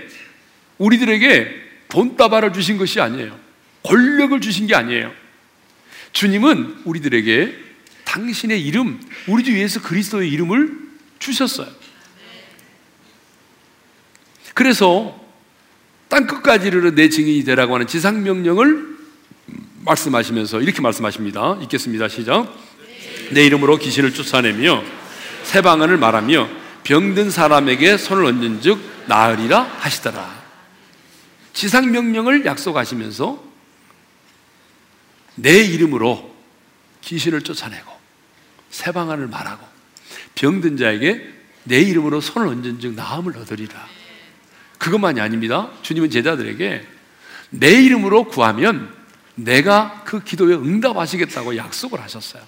우리들에게 0.80 1.54
돈다발을 1.90 2.52
주신 2.52 2.80
것이 2.80 3.00
아니에요. 3.00 3.40
권력을 3.84 4.42
주신 4.42 4.66
게 4.66 4.74
아니에요. 4.74 5.12
주님은 6.12 6.82
우리들에게 6.86 7.54
당신의 8.06 8.66
이름, 8.66 9.00
우리 9.28 9.44
주 9.44 9.56
예수 9.60 9.84
그리스도의 9.84 10.32
이름을 10.32 10.80
주셨어요. 11.20 11.68
그래서 14.56 15.24
땅 16.08 16.26
끝까지 16.26 16.66
이르러 16.66 16.90
내 16.90 17.08
증인이 17.08 17.44
되라고 17.44 17.76
하는 17.76 17.86
지상 17.86 18.24
명령을 18.24 18.98
말씀하시면서 19.86 20.62
이렇게 20.62 20.82
말씀하십니다. 20.82 21.60
읽겠습니다. 21.62 22.08
시작. 22.08 22.52
내 23.30 23.46
이름으로 23.46 23.78
귀신을 23.78 24.12
쫓아내며 24.12 24.84
새 25.44 25.62
방언을 25.62 25.98
말하며 25.98 26.58
병든 26.90 27.30
사람에게 27.30 27.98
손을 27.98 28.26
얹은 28.26 28.62
즉 28.62 28.80
나으리라 29.06 29.62
하시더라. 29.62 30.40
지상 31.54 31.92
명령을 31.92 32.46
약속하시면서 32.46 33.44
내 35.36 35.60
이름으로 35.60 36.36
귀신을 37.02 37.44
쫓아내고 37.44 37.92
새 38.72 38.92
방안을 38.92 39.28
말하고 39.28 39.64
병든 40.34 40.78
자에게 40.78 41.32
내 41.64 41.80
이름으로 41.80 42.22
손을 42.22 42.48
얹은 42.48 42.80
즉 42.80 42.96
나음을 42.96 43.38
얻으리라. 43.38 43.88
그것만이 44.80 45.22
아닙니다. 45.22 45.70
주님은 45.84 46.10
제자들에게 46.10 46.88
내 47.52 47.72
이름으로 47.84 48.24
구하면 48.30 48.92
내가 49.36 50.02
그 50.06 50.24
기도에 50.24 50.56
응답하시겠다고 50.56 51.56
약속을 51.56 52.02
하셨어요. 52.02 52.42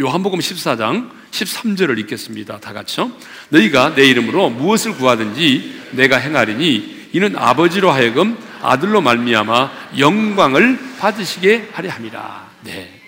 요한복음 0.00 0.38
14장 0.38 1.10
13절을 1.30 1.98
읽겠습니다. 2.00 2.58
다 2.58 2.72
같이요. 2.72 3.12
너희가 3.50 3.94
내 3.94 4.08
이름으로 4.08 4.48
무엇을 4.48 4.94
구하든지 4.94 5.90
내가 5.92 6.16
행하리니 6.16 7.10
이는 7.12 7.36
아버지로 7.36 7.90
하여금 7.90 8.38
아들로 8.62 9.02
말미암아 9.02 9.98
영광을 9.98 10.96
받으시게 10.98 11.68
하려 11.72 11.90
함이라. 11.90 12.50
네. 12.64 12.98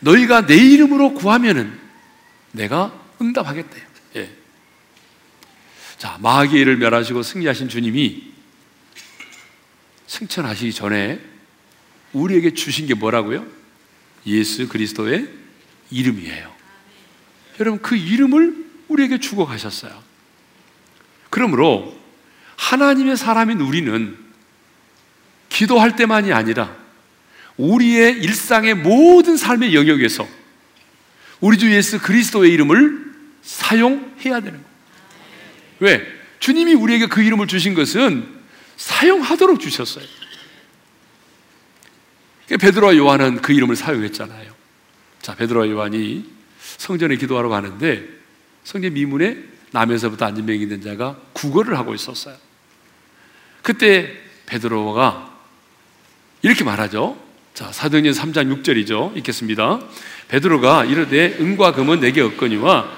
너희가 0.00 0.44
내 0.44 0.54
이름으로 0.54 1.14
구하면은 1.14 1.72
내가 2.52 2.92
응답하겠대요. 3.20 3.84
예. 4.16 4.30
자, 5.96 6.18
마귀를 6.20 6.76
멸하시고 6.76 7.22
승리하신 7.22 7.70
주님이 7.70 8.32
승천하시기 10.06 10.74
전에 10.74 11.20
우리에게 12.12 12.52
주신 12.52 12.86
게 12.86 12.92
뭐라고요? 12.92 13.46
예수 14.26 14.68
그리스도의 14.68 15.37
이름이에요. 15.90 16.52
여러분, 17.60 17.82
그 17.82 17.96
이름을 17.96 18.66
우리에게 18.88 19.18
주고 19.18 19.46
가셨어요. 19.46 20.02
그러므로 21.30 21.98
하나님의 22.56 23.16
사람인 23.16 23.60
우리는 23.60 24.16
기도할 25.48 25.96
때만이 25.96 26.32
아니라 26.32 26.76
우리의 27.56 28.18
일상의 28.22 28.74
모든 28.74 29.36
삶의 29.36 29.74
영역에서 29.74 30.26
우리 31.40 31.58
주 31.58 31.72
예수 31.72 32.00
그리스도의 32.00 32.52
이름을 32.52 33.14
사용해야 33.42 34.40
되는 34.40 34.52
거예요. 34.52 34.64
왜? 35.80 36.06
주님이 36.38 36.74
우리에게 36.74 37.06
그 37.06 37.22
이름을 37.22 37.46
주신 37.46 37.74
것은 37.74 38.38
사용하도록 38.76 39.60
주셨어요. 39.60 40.04
베드로와 42.48 42.96
요한은 42.96 43.42
그 43.42 43.52
이름을 43.52 43.76
사용했잖아요. 43.76 44.57
자, 45.28 45.34
베드로와 45.34 45.68
요한이 45.68 46.24
성전에 46.78 47.16
기도하러 47.16 47.50
가는데 47.50 48.02
성전 48.64 48.94
미문에 48.94 49.36
남에서부터 49.72 50.24
안진병이 50.24 50.68
된 50.70 50.80
자가 50.80 51.18
구걸을 51.34 51.76
하고 51.76 51.94
있었어요. 51.94 52.34
그때 53.60 54.10
베드로가 54.46 55.30
이렇게 56.40 56.64
말하죠. 56.64 57.22
자, 57.52 57.70
사도행전 57.70 58.14
3장 58.14 58.62
6절이죠. 58.62 59.18
읽겠습니다. 59.18 59.80
베드로가 60.28 60.86
이르되 60.86 61.36
은과 61.38 61.72
금은 61.72 62.00
내게 62.00 62.22
없거니와 62.22 62.90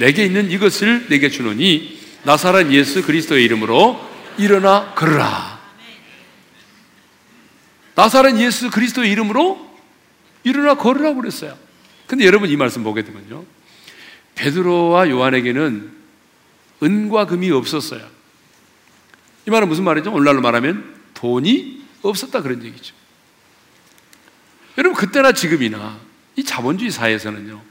내게 0.00 0.24
있는 0.24 0.50
이것을 0.50 1.06
내게 1.08 1.30
주노니 1.30 2.00
나사렛 2.24 2.72
예수 2.72 3.04
그리스도의 3.04 3.44
이름으로 3.44 4.04
일어나 4.38 4.92
걸으라. 4.96 5.60
나사렛 7.94 8.36
예수 8.38 8.72
그리스도의 8.72 9.08
이름으로 9.12 9.64
일어나 10.42 10.74
걸으라고 10.74 11.20
그랬어요. 11.20 11.65
근데 12.06 12.24
여러분 12.24 12.48
이 12.48 12.56
말씀 12.56 12.84
보게 12.84 13.02
되면요. 13.02 13.44
베드로와 14.34 15.10
요한에게는 15.10 15.92
은과 16.82 17.26
금이 17.26 17.50
없었어요. 17.50 18.06
이 19.46 19.50
말은 19.50 19.68
무슨 19.68 19.84
말이죠? 19.84 20.12
오늘날로 20.12 20.40
말하면 20.40 20.96
돈이 21.14 21.84
없었다 22.02 22.42
그런 22.42 22.62
얘기죠. 22.64 22.94
여러분 24.78 24.96
그때나 24.96 25.32
지금이나 25.32 25.98
이 26.36 26.44
자본주의 26.44 26.90
사회에서는요. 26.90 27.62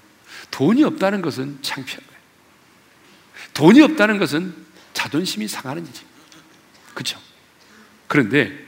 돈이 0.52 0.84
없다는 0.84 1.22
것은 1.22 1.60
창피한 1.62 2.02
거예요. 2.06 2.22
돈이 3.54 3.82
없다는 3.82 4.18
것은 4.18 4.56
자존심이 4.94 5.48
상하는 5.48 5.84
일이죠. 5.84 6.04
그렇죠? 6.94 7.20
그런데 8.08 8.66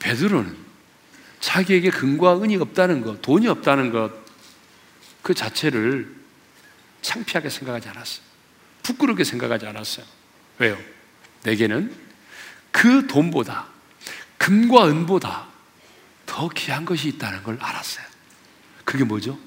베드로는 0.00 0.56
자기에게 1.40 1.90
근과 1.90 2.42
은이 2.42 2.56
없다는 2.56 3.02
것, 3.02 3.20
돈이 3.22 3.46
없다는 3.48 3.92
것, 3.92 4.21
그 5.22 5.34
자체를 5.34 6.14
창피하게 7.00 7.48
생각하지 7.48 7.88
않았어요. 7.88 8.24
부끄럽게 8.82 9.24
생각하지 9.24 9.66
않았어요. 9.66 10.04
왜요? 10.58 10.78
내게는 11.44 11.94
그 12.70 13.06
돈보다, 13.06 13.68
금과 14.38 14.88
은보다 14.88 15.48
더 16.26 16.48
귀한 16.48 16.84
것이 16.84 17.08
있다는 17.08 17.42
걸 17.42 17.58
알았어요. 17.60 18.04
그게 18.84 19.04
뭐죠? 19.04 19.38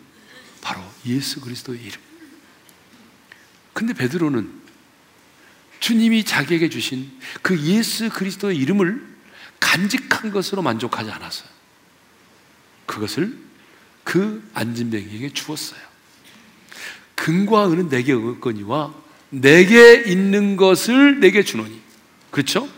바로 0.62 0.82
예수 1.06 1.42
그리스도의 1.42 1.82
이름. 1.82 2.02
근데 3.74 3.94
베드로는 3.94 4.62
주님이 5.80 6.24
자기에게 6.24 6.70
주신 6.70 7.20
그 7.42 7.60
예수 7.60 8.10
그리스도의 8.10 8.58
이름을 8.58 9.16
간직한 9.60 10.32
것으로 10.32 10.62
만족하지 10.62 11.12
않았어요. 11.12 11.50
그것을 12.86 13.45
그 14.06 14.48
안진뱅이에게 14.54 15.34
주었어요. 15.34 15.82
금과 17.16 17.72
은은 17.72 17.90
내게 17.90 18.14
얻거니와 18.14 18.94
내게 19.32 20.04
있는 20.06 20.56
것을 20.56 21.20
내게 21.20 21.44
주노니. 21.44 21.82
그렇죠? 22.32 22.70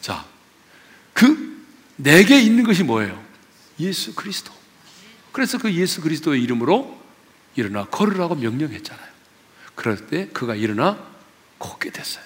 자, 0.00 0.26
그 1.12 1.64
내게 1.96 2.40
있는 2.40 2.64
것이 2.64 2.82
뭐예요? 2.82 3.22
예수 3.78 4.14
그리스도. 4.14 4.52
그래서 5.30 5.58
그 5.58 5.72
예수 5.74 6.00
그리스도의 6.00 6.42
이름으로 6.42 6.98
일어나 7.54 7.84
걸으라고 7.84 8.34
명령했잖아요. 8.36 9.08
그럴 9.74 10.08
때 10.08 10.28
그가 10.28 10.54
일어나 10.54 10.98
걷게 11.58 11.90
됐어요. 11.90 12.24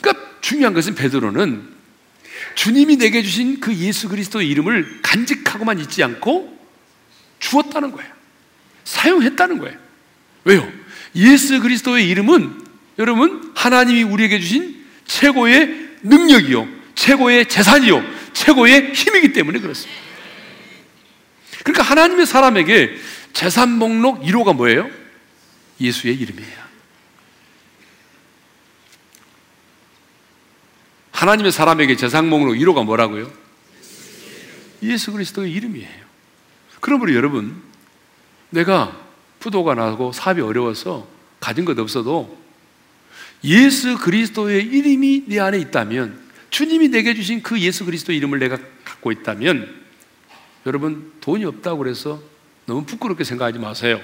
그러니까 0.00 0.40
중요한 0.40 0.74
것은 0.74 0.94
베드로는 0.94 1.79
주님이 2.54 2.96
내게 2.96 3.22
주신 3.22 3.60
그 3.60 3.74
예수 3.76 4.08
그리스도의 4.08 4.48
이름을 4.48 5.00
간직하고만 5.02 5.78
있지 5.80 6.02
않고 6.02 6.58
주었다는 7.38 7.92
거예요. 7.92 8.10
사용했다는 8.84 9.58
거예요. 9.58 9.78
왜요? 10.44 10.72
예수 11.14 11.60
그리스도의 11.60 12.08
이름은 12.08 12.66
여러분 12.98 13.52
하나님이 13.54 14.02
우리에게 14.02 14.40
주신 14.40 14.84
최고의 15.06 15.88
능력이요, 16.02 16.68
최고의 16.94 17.48
재산이요, 17.48 18.04
최고의 18.32 18.92
힘이기 18.92 19.32
때문에 19.32 19.58
그렇습니다. 19.60 20.00
그러니까 21.64 21.82
하나님의 21.82 22.26
사람에게 22.26 22.96
재산 23.32 23.78
목록 23.78 24.22
1호가 24.22 24.54
뭐예요? 24.54 24.90
예수의 25.80 26.14
이름이에요. 26.16 26.69
하나님의 31.20 31.52
사람에게 31.52 31.96
목록 32.30 32.54
1호가 32.54 32.82
뭐라고요? 32.82 33.30
예수 34.82 35.12
그리스도의 35.12 35.52
이름이에요. 35.52 36.00
그러므로 36.80 37.14
여러분, 37.14 37.60
내가 38.48 38.98
부도가 39.38 39.74
나고 39.74 40.12
사업이 40.12 40.40
어려워서 40.40 41.06
가진 41.38 41.66
것 41.66 41.78
없어도 41.78 42.38
예수 43.44 43.98
그리스도의 43.98 44.64
이름이 44.64 45.24
내 45.26 45.38
안에 45.40 45.58
있다면 45.58 46.18
주님이 46.48 46.88
내게 46.88 47.14
주신 47.14 47.42
그 47.42 47.60
예수 47.60 47.84
그리스도의 47.84 48.16
이름을 48.16 48.38
내가 48.38 48.56
갖고 48.82 49.12
있다면 49.12 49.78
여러분 50.64 51.12
돈이 51.20 51.44
없다고 51.44 51.78
그래서 51.78 52.22
너무 52.64 52.86
부끄럽게 52.86 53.24
생각하지 53.24 53.58
마세요. 53.58 54.00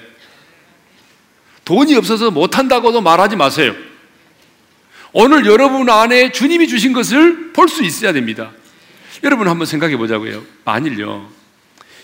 돈이 1.65 1.95
없어서 1.95 2.29
못한다고도 2.29 3.01
말하지 3.01 3.35
마세요. 3.37 3.73
오늘 5.13 5.45
여러분 5.45 5.89
안에 5.89 6.31
주님이 6.31 6.67
주신 6.67 6.93
것을 6.93 7.53
볼 7.53 7.67
수 7.69 7.83
있어야 7.83 8.13
됩니다. 8.13 8.51
여러분 9.23 9.47
한번 9.47 9.65
생각해 9.65 9.97
보자고요. 9.97 10.43
만일요, 10.63 11.29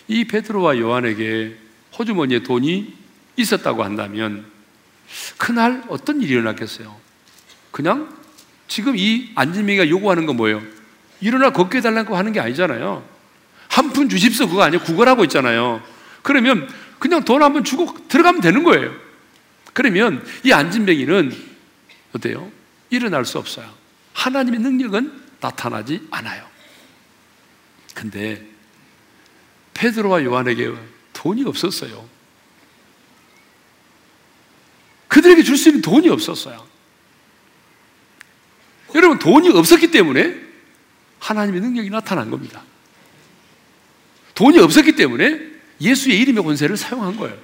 이 0.07 0.25
베드로와 0.25 0.77
요한에게 0.79 1.55
호주머니에 1.97 2.39
돈이 2.43 2.93
있었다고 3.35 3.83
한다면 3.83 4.45
그날 5.37 5.83
어떤 5.89 6.21
일이 6.21 6.33
일어났겠어요? 6.33 6.95
그냥 7.71 8.09
지금 8.67 8.97
이 8.97 9.29
안진명이가 9.35 9.89
요구하는 9.89 10.25
건 10.25 10.37
뭐예요? 10.37 10.61
일어나 11.21 11.51
걷게 11.51 11.77
해달라고 11.79 12.17
하는 12.17 12.31
게 12.33 12.39
아니잖아요. 12.39 13.07
한 13.69 13.89
푼 13.91 14.09
주십시오 14.09 14.47
그거 14.47 14.63
아니에요. 14.63 14.81
구걸하고 14.83 15.23
있잖아요. 15.25 15.81
그러면 16.23 16.67
그냥 16.99 17.23
돈 17.25 17.41
한 17.41 17.53
번 17.53 17.63
주고 17.63 17.95
들어가면 18.07 18.41
되는 18.41 18.63
거예요. 18.63 18.91
그러면 19.73 20.23
이 20.43 20.51
안진뱅이는 20.51 21.31
어때요? 22.15 22.51
일어날 22.93 23.25
수 23.25 23.37
없어요. 23.39 23.73
하나님의 24.13 24.59
능력은 24.59 25.23
나타나지 25.39 26.07
않아요. 26.11 26.47
근데 27.93 28.45
페드로와 29.73 30.23
요한에게 30.23 30.73
돈이 31.13 31.43
없었어요. 31.45 32.07
그들에게 35.07 35.43
줄 35.43 35.57
수 35.57 35.69
있는 35.69 35.81
돈이 35.81 36.09
없었어요. 36.09 36.65
여러분, 38.95 39.19
돈이 39.19 39.49
없었기 39.49 39.91
때문에 39.91 40.39
하나님의 41.19 41.61
능력이 41.61 41.89
나타난 41.89 42.29
겁니다. 42.29 42.63
돈이 44.35 44.59
없었기 44.59 44.95
때문에 44.95 45.39
예수의 45.81 46.19
이름의 46.19 46.43
권세를 46.43 46.77
사용한 46.77 47.17
거예요. 47.17 47.37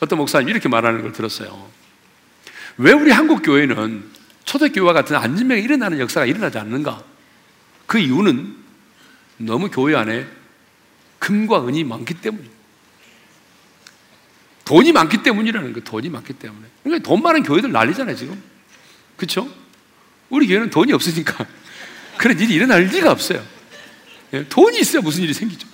어떤 0.00 0.18
목사님 0.18 0.48
이렇게 0.48 0.68
말하는 0.68 1.02
걸 1.02 1.12
들었어요. 1.12 1.70
왜 2.78 2.92
우리 2.92 3.10
한국 3.10 3.42
교회는 3.42 4.10
초대교회와 4.44 4.92
같은 4.92 5.16
안진병이 5.16 5.62
일어나는 5.62 5.98
역사가 5.98 6.26
일어나지 6.26 6.58
않는가? 6.58 7.02
그 7.86 7.98
이유는 7.98 8.56
너무 9.38 9.70
교회 9.70 9.94
안에 9.94 10.26
금과 11.18 11.66
은이 11.66 11.84
많기 11.84 12.14
때문입니다. 12.14 12.56
돈이 14.64 14.92
많기 14.92 15.22
때문이라는 15.22 15.72
거 15.72 15.80
돈이 15.80 16.10
많기 16.10 16.32
때문에. 16.32 16.66
그러니까 16.82 17.08
돈 17.08 17.22
많은 17.22 17.42
교회들 17.42 17.70
난리잖아요, 17.70 18.16
지금. 18.16 18.42
그렇죠? 19.16 19.48
우리 20.28 20.46
교회는 20.48 20.70
돈이 20.70 20.92
없으니까 20.92 21.46
그런 22.18 22.38
일이 22.38 22.54
일어날 22.54 22.82
리가 22.84 23.10
없어요. 23.10 23.44
예, 24.32 24.46
돈이 24.48 24.80
있어야 24.80 25.02
무슨 25.02 25.22
일이 25.22 25.32
생기죠. 25.32 25.68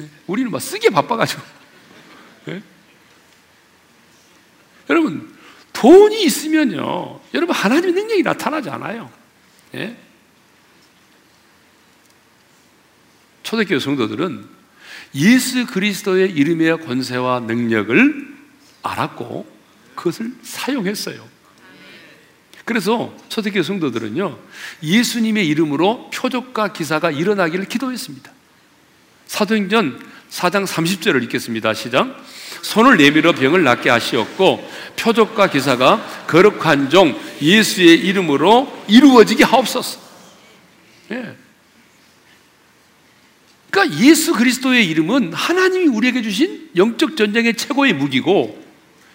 예, 0.00 0.08
우리는 0.26 0.50
막 0.50 0.60
쓰기에 0.60 0.90
바빠가지고. 0.90 1.42
예? 2.48 2.62
여러분, 4.90 5.33
돈이 5.84 6.24
있으면요, 6.24 7.20
여러분, 7.34 7.54
하나님의 7.54 7.92
능력이 7.92 8.22
나타나지 8.22 8.70
않아요. 8.70 9.10
예? 9.74 9.94
초대교회 13.42 13.78
성도들은 13.78 14.46
예수 15.16 15.66
그리스도의 15.66 16.30
이름의 16.30 16.80
권세와 16.86 17.40
능력을 17.40 18.34
알았고 18.82 19.46
그것을 19.94 20.32
사용했어요. 20.42 21.22
그래서 22.64 23.14
초대교회 23.28 23.62
성도들은요, 23.62 24.38
예수님의 24.82 25.46
이름으로 25.48 26.08
표적과 26.14 26.72
기사가 26.72 27.10
일어나기를 27.10 27.66
기도했습니다. 27.66 28.32
사도행전 29.26 30.02
4장 30.30 30.66
30절을 30.66 31.22
읽겠습니다. 31.24 31.74
시작. 31.74 32.24
손을 32.64 32.96
내밀어 32.96 33.32
병을 33.32 33.62
낫게 33.62 33.90
하시었고 33.90 34.70
표적과 34.96 35.50
기사가 35.50 36.24
거룩한 36.26 36.88
종 36.88 37.14
예수의 37.42 37.98
이름으로 37.98 38.72
이루어지게 38.88 39.44
하옵소서. 39.44 40.00
예. 41.12 41.36
그러니까 43.70 44.00
예수 44.02 44.32
그리스도의 44.32 44.88
이름은 44.88 45.34
하나님이 45.34 45.88
우리에게 45.88 46.22
주신 46.22 46.70
영적 46.74 47.18
전쟁의 47.18 47.54
최고의 47.54 47.92
무기고 47.92 48.58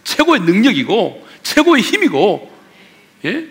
최고의 0.04 0.42
능력이고 0.42 1.28
최고의 1.42 1.82
힘이고 1.82 2.56
예? 3.26 3.48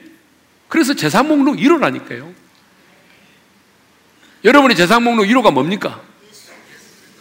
그래서 0.68 0.94
재산 0.94 1.26
목록 1.26 1.56
1호라니까요. 1.56 2.32
여러분의 4.44 4.76
재산 4.76 5.02
목록 5.02 5.26
1호가 5.26 5.52
뭡니까? 5.52 6.00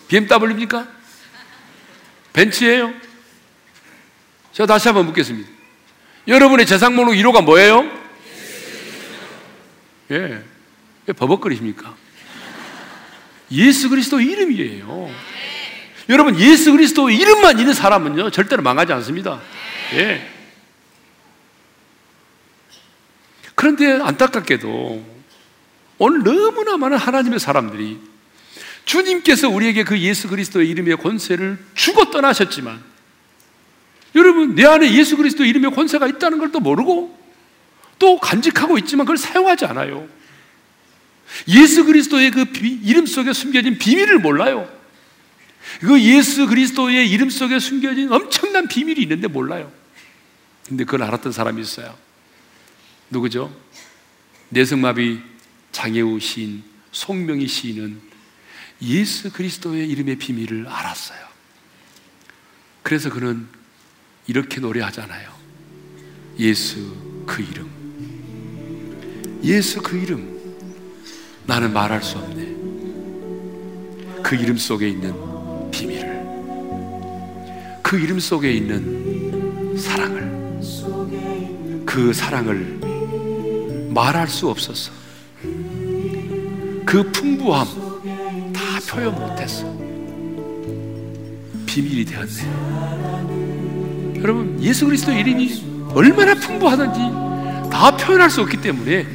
BMW입니까? 0.09 0.96
벤츠예요? 2.37 2.93
제가 4.53 4.67
다시 4.67 4.87
한번 4.87 5.07
묻겠습니다. 5.07 5.49
여러분의 6.27 6.67
재산 6.67 6.93
목록 6.93 7.15
1호가 7.15 7.43
뭐예요? 7.43 7.83
예. 10.11 10.43
왜 11.07 11.13
버벅거리십니까? 11.13 11.95
예수 13.51 13.89
그리스도 13.89 14.19
이름이에요. 14.19 15.09
여러분, 16.09 16.39
예수 16.39 16.71
그리스도 16.73 17.09
이름만 17.09 17.59
있는 17.59 17.73
사람은요, 17.73 18.29
절대로 18.29 18.61
망하지 18.61 18.93
않습니다. 18.93 19.41
예. 19.93 20.29
그런데 23.55 23.99
안타깝게도 23.99 25.17
오늘 25.97 26.23
너무나 26.23 26.77
많은 26.77 26.97
하나님의 26.97 27.39
사람들이 27.39 27.99
주님께서 28.87 29.49
우리에게 29.49 29.83
그 29.83 29.99
예수 29.99 30.29
그리스도의 30.29 30.69
이름의 30.69 30.95
권세를 30.97 31.59
주고 31.75 32.09
떠나셨지만 32.09 32.81
여러분 34.15 34.55
내 34.55 34.65
안에 34.65 34.93
예수 34.93 35.17
그리스도의 35.17 35.49
이름의 35.49 35.71
권세가 35.71 36.07
있다는 36.07 36.39
걸 36.39 36.51
또 36.51 36.61
모르고 36.61 37.15
또 37.99 38.17
간직하고 38.17 38.77
있지만 38.79 39.05
그걸 39.05 39.17
사용하지 39.17 39.65
않아요. 39.65 40.07
예수 41.49 41.83
그리스도의 41.83 42.31
그 42.31 42.45
이름 42.61 43.05
속에 43.05 43.33
숨겨진 43.33 43.77
비밀을 43.77 44.19
몰라요. 44.19 44.71
그 45.81 46.01
예수 46.01 46.47
그리스도의 46.47 47.09
이름 47.09 47.29
속에 47.29 47.59
숨겨진 47.59 48.11
엄청난 48.11 48.69
비밀이 48.69 49.01
있는데 49.01 49.27
몰라요. 49.27 49.69
근데 50.65 50.85
그걸 50.85 51.03
알았던 51.03 51.33
사람이 51.33 51.61
있어요. 51.61 51.93
누구죠? 53.09 53.53
내성마비 54.49 55.19
장애우 55.73 56.19
시인, 56.21 56.63
송명희 56.93 57.47
시인은 57.47 58.06
예수 58.81 59.31
그리스도의 59.31 59.89
이름의 59.89 60.17
비밀을 60.17 60.67
알았어요. 60.67 61.19
그래서 62.83 63.09
그는 63.09 63.47
이렇게 64.27 64.59
노래하잖아요. 64.59 65.31
예수 66.39 66.95
그 67.25 67.41
이름. 67.41 67.69
예수 69.43 69.81
그 69.81 69.97
이름. 69.97 70.37
나는 71.45 71.73
말할 71.73 72.03
수 72.03 72.17
없네. 72.17 72.55
그 74.21 74.35
이름 74.35 74.57
속에 74.57 74.89
있는 74.89 75.13
비밀을. 75.71 76.17
그 77.81 77.97
이름 77.99 78.19
속에 78.19 78.51
있는 78.51 79.77
사랑을 79.77 80.27
그 81.85 82.13
사랑을 82.13 82.79
말할 83.93 84.27
수 84.27 84.49
없었어. 84.49 84.91
그 86.85 87.11
풍부함 87.11 87.65
다 87.65 87.86
표현 88.87 89.13
못했어. 89.15 89.65
비밀이 91.65 92.05
되었네. 92.05 94.21
여러분 94.21 94.57
예수 94.61 94.85
그리스도 94.85 95.11
이름이 95.11 95.89
얼마나 95.93 96.33
풍부하든지 96.33 96.99
다 97.69 97.95
표현할 97.97 98.29
수 98.29 98.41
없기 98.41 98.61
때문에 98.61 99.05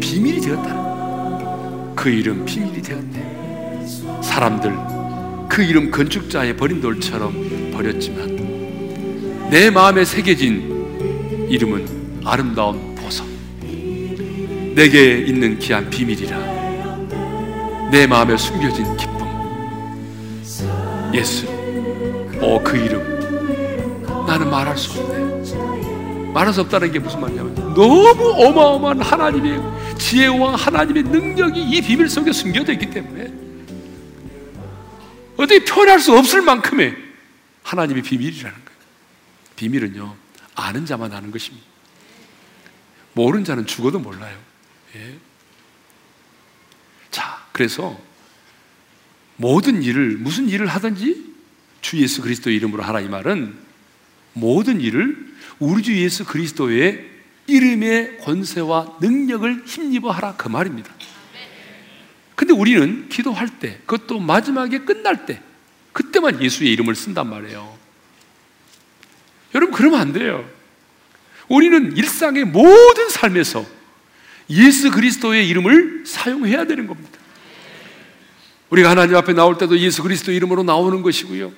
비밀이 0.00 0.40
되었다. 0.40 1.94
그 1.94 2.10
이름 2.10 2.44
비밀이 2.44 2.82
되었네. 2.82 3.82
사람들 4.22 4.74
그 5.48 5.62
이름 5.62 5.90
건축자의 5.90 6.56
버린 6.56 6.80
돌처럼 6.80 7.70
버렸지만 7.72 9.48
내 9.50 9.70
마음에 9.70 10.04
새겨진 10.04 11.46
이름은 11.48 12.22
아름다운 12.24 12.96
보석. 12.96 13.26
내게 14.74 15.18
있는 15.18 15.58
귀한 15.60 15.88
비밀이라. 15.88 16.63
내 17.94 18.08
마음에 18.08 18.36
숨겨진 18.36 18.96
기쁨. 18.96 19.20
예수. 21.14 21.46
어, 22.42 22.60
그 22.60 22.76
이름. 22.76 24.04
나는 24.26 24.50
말할 24.50 24.76
수 24.76 24.98
없네. 25.00 26.32
말할 26.32 26.52
수 26.52 26.62
없다는 26.62 26.90
게 26.90 26.98
무슨 26.98 27.20
말이냐면 27.20 27.54
너무 27.54 28.34
어마어마한 28.36 29.00
하나님의 29.00 29.96
지혜와 29.96 30.56
하나님의 30.56 31.04
능력이 31.04 31.62
이 31.62 31.80
비밀 31.82 32.08
속에 32.08 32.32
숨겨져 32.32 32.72
있기 32.72 32.90
때문에 32.90 33.32
어떻게 35.36 35.64
표현할 35.64 36.00
수 36.00 36.18
없을 36.18 36.42
만큼의 36.42 36.96
하나님의 37.62 38.02
비밀이라는 38.02 38.58
거예요. 38.58 38.78
비밀은요, 39.54 40.16
아는 40.56 40.84
자만 40.84 41.12
아는 41.12 41.30
것입니다. 41.30 41.64
모르는 43.12 43.44
자는 43.44 43.66
죽어도 43.66 44.00
몰라요. 44.00 44.36
예. 44.96 45.14
자, 47.54 47.58
그래서 47.64 47.98
모든 49.36 49.82
일을, 49.82 50.16
무슨 50.18 50.48
일을 50.48 50.66
하든지 50.66 51.34
주 51.80 51.98
예수 51.98 52.20
그리스도 52.20 52.50
이름으로 52.50 52.82
하라 52.82 53.00
이 53.00 53.08
말은 53.08 53.54
모든 54.32 54.80
일을 54.80 55.34
우리 55.60 55.82
주 55.82 55.96
예수 55.96 56.24
그리스도의 56.24 57.08
이름의 57.46 58.18
권세와 58.18 58.98
능력을 59.00 59.62
힘입어 59.66 60.10
하라 60.10 60.34
그 60.36 60.48
말입니다. 60.48 60.92
근데 62.34 62.52
우리는 62.52 63.08
기도할 63.08 63.60
때, 63.60 63.78
그것도 63.86 64.18
마지막에 64.18 64.80
끝날 64.80 65.24
때, 65.24 65.40
그때만 65.92 66.42
예수의 66.42 66.72
이름을 66.72 66.96
쓴단 66.96 67.28
말이에요. 67.28 67.78
여러분, 69.54 69.72
그러면 69.72 70.00
안 70.00 70.12
돼요. 70.12 70.44
우리는 71.48 71.96
일상의 71.96 72.44
모든 72.44 73.08
삶에서 73.08 73.64
예수 74.50 74.90
그리스도의 74.90 75.48
이름을 75.48 76.04
사용해야 76.04 76.64
되는 76.64 76.88
겁니다. 76.88 77.23
우리가 78.70 78.90
하나님 78.90 79.16
앞에 79.16 79.32
나올 79.32 79.58
때도 79.58 79.78
예수 79.78 80.02
그리스도 80.02 80.32
이름으로 80.32 80.62
나오는 80.62 81.02
것이고요. 81.02 81.52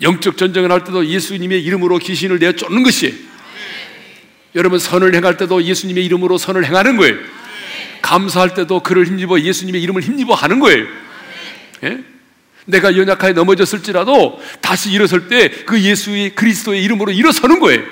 영적 0.00 0.36
전쟁을 0.36 0.70
할 0.70 0.84
때도 0.84 1.06
예수님의 1.06 1.62
이름으로 1.64 1.98
귀신을 1.98 2.38
내어 2.38 2.52
쫓는 2.52 2.82
것이에요. 2.82 3.14
여러분 4.54 4.78
선을 4.78 5.14
행할 5.14 5.36
때도 5.36 5.62
예수님의 5.62 6.04
이름으로 6.06 6.38
선을 6.38 6.64
행하는 6.64 6.96
거예요. 6.96 7.16
감사할 8.00 8.54
때도 8.54 8.80
그를 8.80 9.06
힘입어 9.06 9.40
예수님의 9.40 9.82
이름을 9.82 10.02
힘입어 10.02 10.34
하는 10.34 10.60
거예요. 10.60 10.86
예? 11.84 12.04
내가 12.64 12.96
연약하게 12.96 13.32
넘어졌을지라도 13.32 14.40
다시 14.60 14.90
일어설 14.90 15.28
때 15.28 15.64
그 15.64 15.80
예수의 15.80 16.34
그리스도의 16.34 16.82
이름으로 16.84 17.12
일어서는 17.12 17.60
거예요. 17.60 17.82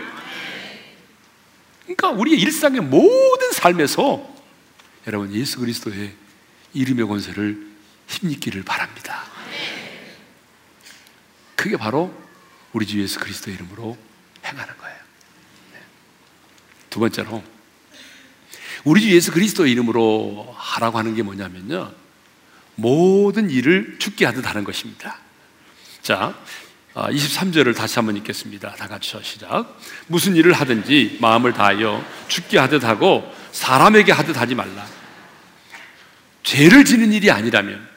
그러니까 1.84 2.10
우리의 2.10 2.40
일상의 2.40 2.80
모든 2.80 3.52
삶에서 3.52 4.34
여러분 5.06 5.32
예수 5.34 5.58
그리스도의 5.58 6.12
이름의 6.74 7.06
권세를 7.06 7.75
힘입기를 8.06 8.62
바랍니다. 8.62 9.24
그게 11.54 11.76
바로 11.76 12.14
우리 12.72 12.86
주 12.86 13.00
예수 13.00 13.18
그리스도 13.18 13.50
이름으로 13.50 13.96
행하는 14.44 14.76
거예요. 14.76 14.96
네. 15.72 15.80
두 16.90 17.00
번째로 17.00 17.42
우리 18.84 19.00
주 19.00 19.10
예수 19.10 19.32
그리스도 19.32 19.66
이름으로 19.66 20.54
하라고 20.56 20.98
하는 20.98 21.14
게 21.14 21.22
뭐냐면요. 21.22 21.92
모든 22.76 23.50
일을 23.50 23.96
죽게 23.98 24.26
하듯 24.26 24.46
하는 24.46 24.62
것입니다. 24.62 25.18
자, 26.02 26.34
23절을 26.94 27.74
아, 27.74 27.78
다시 27.78 27.96
한번 27.96 28.16
읽겠습니다. 28.16 28.74
다 28.74 28.86
같이 28.86 29.18
시작. 29.22 29.78
무슨 30.06 30.36
일을 30.36 30.52
하든지 30.52 31.18
마음을 31.20 31.52
다하여 31.52 32.04
죽게 32.28 32.58
하듯 32.58 32.84
하고 32.84 33.30
사람에게 33.52 34.12
하듯 34.12 34.36
하지 34.38 34.54
말라. 34.54 34.86
죄를 36.42 36.84
지는 36.84 37.12
일이 37.12 37.30
아니라면 37.30 37.95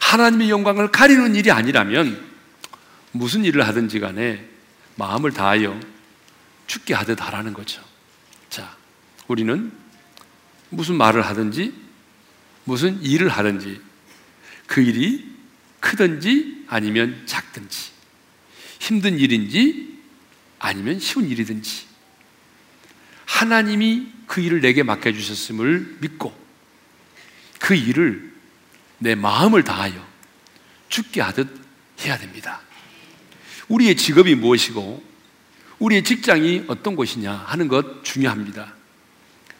하나님의 0.00 0.50
영광을 0.50 0.90
가리는 0.90 1.34
일이 1.34 1.50
아니라면 1.50 2.24
무슨 3.12 3.44
일을 3.44 3.66
하든지 3.66 4.00
간에 4.00 4.44
마음을 4.96 5.32
다하여 5.32 5.78
죽게 6.66 6.94
하듯 6.94 7.22
하라는 7.22 7.52
거죠. 7.52 7.82
자, 8.50 8.76
우리는 9.28 9.72
무슨 10.70 10.96
말을 10.96 11.22
하든지 11.22 11.72
무슨 12.64 13.00
일을 13.02 13.28
하든지 13.28 13.80
그 14.66 14.80
일이 14.80 15.36
크든지 15.80 16.64
아니면 16.66 17.22
작든지 17.26 17.92
힘든 18.80 19.18
일인지 19.18 19.98
아니면 20.58 20.98
쉬운 20.98 21.28
일이든지 21.28 21.86
하나님이 23.24 24.12
그 24.26 24.40
일을 24.40 24.60
내게 24.60 24.82
맡겨주셨음을 24.82 25.98
믿고 26.00 26.36
그 27.60 27.74
일을 27.74 28.35
내 28.98 29.14
마음을 29.14 29.64
다하여 29.64 30.06
죽게 30.88 31.20
하듯 31.20 31.48
해야 32.00 32.18
됩니다. 32.18 32.60
우리의 33.68 33.96
직업이 33.96 34.34
무엇이고 34.34 35.02
우리의 35.78 36.04
직장이 36.04 36.64
어떤 36.68 36.96
곳이냐 36.96 37.32
하는 37.32 37.68
것 37.68 38.04
중요합니다. 38.04 38.74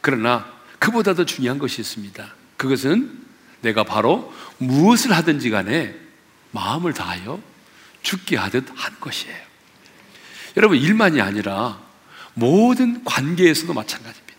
그러나 0.01 0.51
그보다 0.79 1.15
더 1.15 1.25
중요한 1.25 1.59
것이 1.59 1.81
있습니다. 1.81 2.35
그것은 2.57 3.25
내가 3.61 3.85
바로 3.85 4.33
무엇을 4.59 5.13
하든지 5.13 5.51
간에 5.51 5.95
마음을 6.53 6.93
다하여 6.93 7.41
죽게 8.03 8.37
하듯 8.37 8.69
한 8.75 8.99
것이에요. 9.01 9.37
여러분, 10.57 10.79
일만이 10.79 11.21
아니라 11.21 11.83
모든 12.35 13.05
관계에서도 13.05 13.73
마찬가지입니다. 13.75 14.39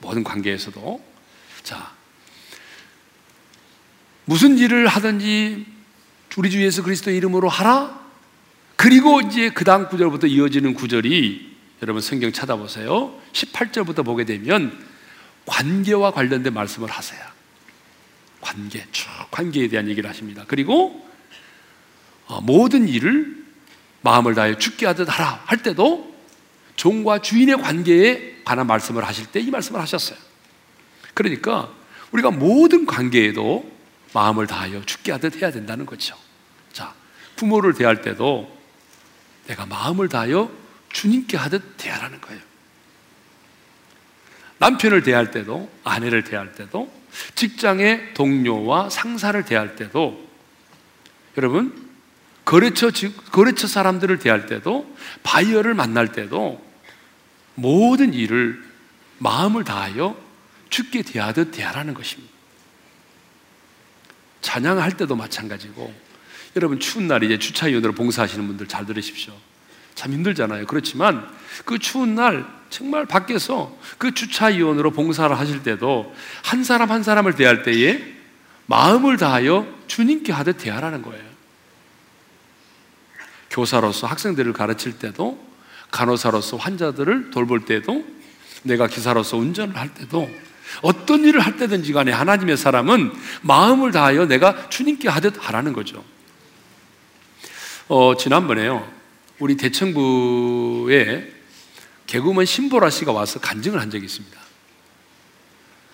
모든 0.00 0.24
관계에서도. 0.24 1.04
자, 1.62 1.92
무슨 4.26 4.58
일을 4.58 4.88
하든지 4.88 5.64
우리 6.36 6.50
주 6.50 6.62
예수 6.62 6.82
그리스도 6.82 7.10
이름으로 7.10 7.48
하라? 7.48 8.04
그리고 8.76 9.20
이제 9.20 9.48
그 9.50 9.64
다음 9.64 9.88
구절부터 9.88 10.26
이어지는 10.26 10.74
구절이 10.74 11.56
여러분 11.82 12.02
성경 12.02 12.32
찾아보세요. 12.32 13.18
18절부터 13.32 14.04
보게 14.04 14.24
되면 14.24 14.84
관계와 15.46 16.10
관련된 16.10 16.52
말씀을 16.52 16.90
하세요. 16.90 17.20
관계, 18.40 18.84
쭉 18.92 19.08
관계에 19.30 19.68
대한 19.68 19.88
얘기를 19.88 20.10
하십니다. 20.10 20.44
그리고 20.46 21.08
어, 22.26 22.40
모든 22.40 22.88
일을 22.88 23.44
마음을 24.02 24.34
다해 24.34 24.58
죽게 24.58 24.86
하듯 24.86 25.08
하라 25.08 25.42
할 25.46 25.62
때도 25.62 26.14
종과 26.74 27.20
주인의 27.22 27.58
관계에 27.62 28.42
관한 28.44 28.66
말씀을 28.66 29.04
하실 29.04 29.26
때 29.26 29.40
이 29.40 29.50
말씀을 29.50 29.80
하셨어요. 29.80 30.18
그러니까 31.14 31.72
우리가 32.10 32.32
모든 32.32 32.86
관계에도 32.86 33.75
마음을 34.12 34.46
다하여 34.46 34.84
죽게 34.84 35.12
하듯 35.12 35.36
해야 35.36 35.50
된다는 35.50 35.86
거죠. 35.86 36.16
자, 36.72 36.94
부모를 37.36 37.74
대할 37.74 38.02
때도 38.02 38.56
내가 39.46 39.66
마음을 39.66 40.08
다하여 40.08 40.50
주님께 40.90 41.36
하듯 41.36 41.76
대하라는 41.76 42.20
거예요. 42.20 42.40
남편을 44.58 45.02
대할 45.02 45.30
때도, 45.30 45.70
아내를 45.84 46.24
대할 46.24 46.52
때도, 46.54 46.90
직장의 47.34 48.14
동료와 48.14 48.90
상사를 48.90 49.44
대할 49.44 49.76
때도, 49.76 50.26
여러분, 51.36 51.86
거래처, 52.44 52.90
거래처 53.32 53.66
사람들을 53.66 54.18
대할 54.18 54.46
때도, 54.46 54.90
바이어를 55.22 55.74
만날 55.74 56.12
때도, 56.12 56.64
모든 57.54 58.14
일을 58.14 58.62
마음을 59.18 59.64
다하여 59.64 60.16
죽게 60.70 61.02
대하듯 61.02 61.52
대하라는 61.52 61.94
것입니다. 61.94 62.35
찬양할 64.46 64.96
때도 64.96 65.16
마찬가지고, 65.16 65.92
여러분 66.54 66.78
추운 66.78 67.08
날 67.08 67.24
이제 67.24 67.36
주차위원으로 67.36 67.94
봉사하시는 67.94 68.46
분들 68.46 68.68
잘 68.68 68.86
들으십시오. 68.86 69.34
참 69.96 70.12
힘들잖아요. 70.12 70.66
그렇지만 70.66 71.28
그 71.64 71.80
추운 71.80 72.14
날 72.14 72.46
정말 72.70 73.06
밖에서 73.06 73.76
그 73.98 74.14
주차위원으로 74.14 74.92
봉사를 74.92 75.36
하실 75.36 75.64
때도 75.64 76.14
한 76.44 76.62
사람 76.62 76.92
한 76.92 77.02
사람을 77.02 77.34
대할 77.34 77.64
때에 77.64 78.00
마음을 78.66 79.16
다하여 79.16 79.66
주님께 79.88 80.32
하듯 80.32 80.58
대하라는 80.58 81.02
거예요. 81.02 81.24
교사로서 83.50 84.06
학생들을 84.06 84.52
가르칠 84.52 84.98
때도 84.98 85.44
간호사로서 85.90 86.56
환자들을 86.56 87.32
돌볼 87.32 87.64
때도 87.64 88.04
내가 88.62 88.86
기사로서 88.86 89.38
운전을 89.38 89.76
할 89.76 89.92
때도 89.92 90.28
어떤 90.82 91.24
일을 91.24 91.40
할 91.40 91.56
때든지 91.56 91.92
간에 91.92 92.12
하나님의 92.12 92.56
사람은 92.56 93.12
마음을 93.42 93.92
다하여 93.92 94.26
내가 94.26 94.68
주님께 94.68 95.08
하듯 95.08 95.34
하라는 95.38 95.72
거죠. 95.72 96.04
어, 97.88 98.16
지난번에요. 98.16 98.90
우리 99.38 99.56
대청부에 99.56 101.32
개그맨 102.06 102.46
신보라 102.46 102.90
씨가 102.90 103.12
와서 103.12 103.40
간증을 103.40 103.80
한 103.80 103.90
적이 103.90 104.06
있습니다. 104.06 104.38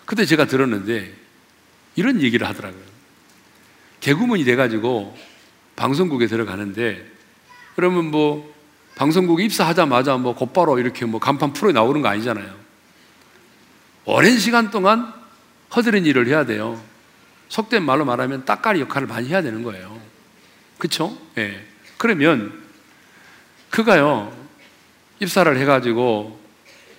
그때 0.05 0.25
제가 0.25 0.45
들었는데 0.45 1.13
이런 1.95 2.21
얘기를 2.21 2.47
하더라고요. 2.47 2.83
개그맨이 3.99 4.43
돼가지고 4.43 5.17
방송국에 5.75 6.27
들어가는데 6.27 7.05
그러면 7.75 8.11
뭐 8.11 8.53
방송국에 8.95 9.43
입사하자마자 9.45 10.17
뭐 10.17 10.35
곧바로 10.35 10.77
이렇게 10.77 11.05
뭐 11.05 11.19
간판 11.19 11.53
프로에 11.53 11.73
나오는 11.73 12.01
거 12.01 12.09
아니잖아요. 12.09 12.62
오랜 14.05 14.37
시간 14.37 14.69
동안 14.69 15.13
허드렛 15.75 16.05
일을 16.05 16.27
해야 16.27 16.45
돼요. 16.45 16.81
속된 17.49 17.83
말로 17.83 18.05
말하면 18.05 18.45
따까리 18.45 18.81
역할을 18.81 19.07
많이 19.07 19.29
해야 19.29 19.41
되는 19.41 19.63
거예요. 19.63 19.99
그쵸? 20.77 21.17
예. 21.37 21.47
네. 21.47 21.67
그러면 21.97 22.61
그가요, 23.69 24.35
입사를 25.19 25.57
해가지고 25.57 26.39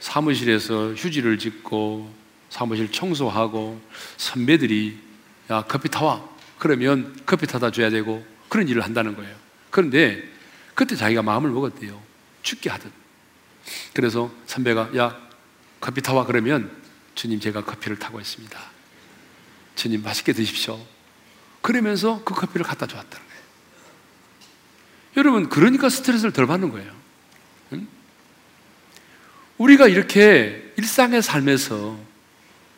사무실에서 0.01 0.95
휴지를 0.95 1.38
짓고 1.38 2.12
사무실 2.49 2.90
청소하고 2.90 3.81
선배들이 4.17 4.99
야, 5.51 5.62
커피 5.69 5.88
타와. 5.88 6.23
그러면 6.59 7.14
커피 7.27 7.47
타다 7.47 7.71
줘야 7.71 7.90
되고 7.90 8.25
그런 8.49 8.69
일을 8.69 8.83
한다는 8.83 9.14
거예요. 9.17 9.35
그런데 9.71 10.23
그때 10.75 10.97
자기가 10.97 11.23
마음을 11.23 11.51
먹었대요. 11.51 12.01
죽게 12.43 12.71
하듯. 12.71 12.90
그래서 13.93 14.33
선배가 14.47 14.97
야, 14.97 15.19
커피 15.81 16.01
타와. 16.01 16.25
그러면 16.27 16.71
주님 17.14 17.40
제가 17.40 17.64
커피를 17.64 17.98
타고 17.98 18.20
있습니다. 18.20 18.59
주님 19.77 20.03
맛있게 20.03 20.33
드십시오. 20.33 20.81
그러면서 21.61 22.22
그 22.24 22.35
커피를 22.35 22.64
갖다 22.64 22.87
주었다는 22.87 23.27
거예요. 23.27 23.42
여러분, 25.16 25.48
그러니까 25.48 25.88
스트레스를 25.88 26.33
덜 26.33 26.46
받는 26.46 26.70
거예요. 26.70 26.92
응? 27.72 27.87
우리가 29.59 29.88
이렇게 29.88 30.72
일상의 30.77 31.22
삶에서 31.22 31.98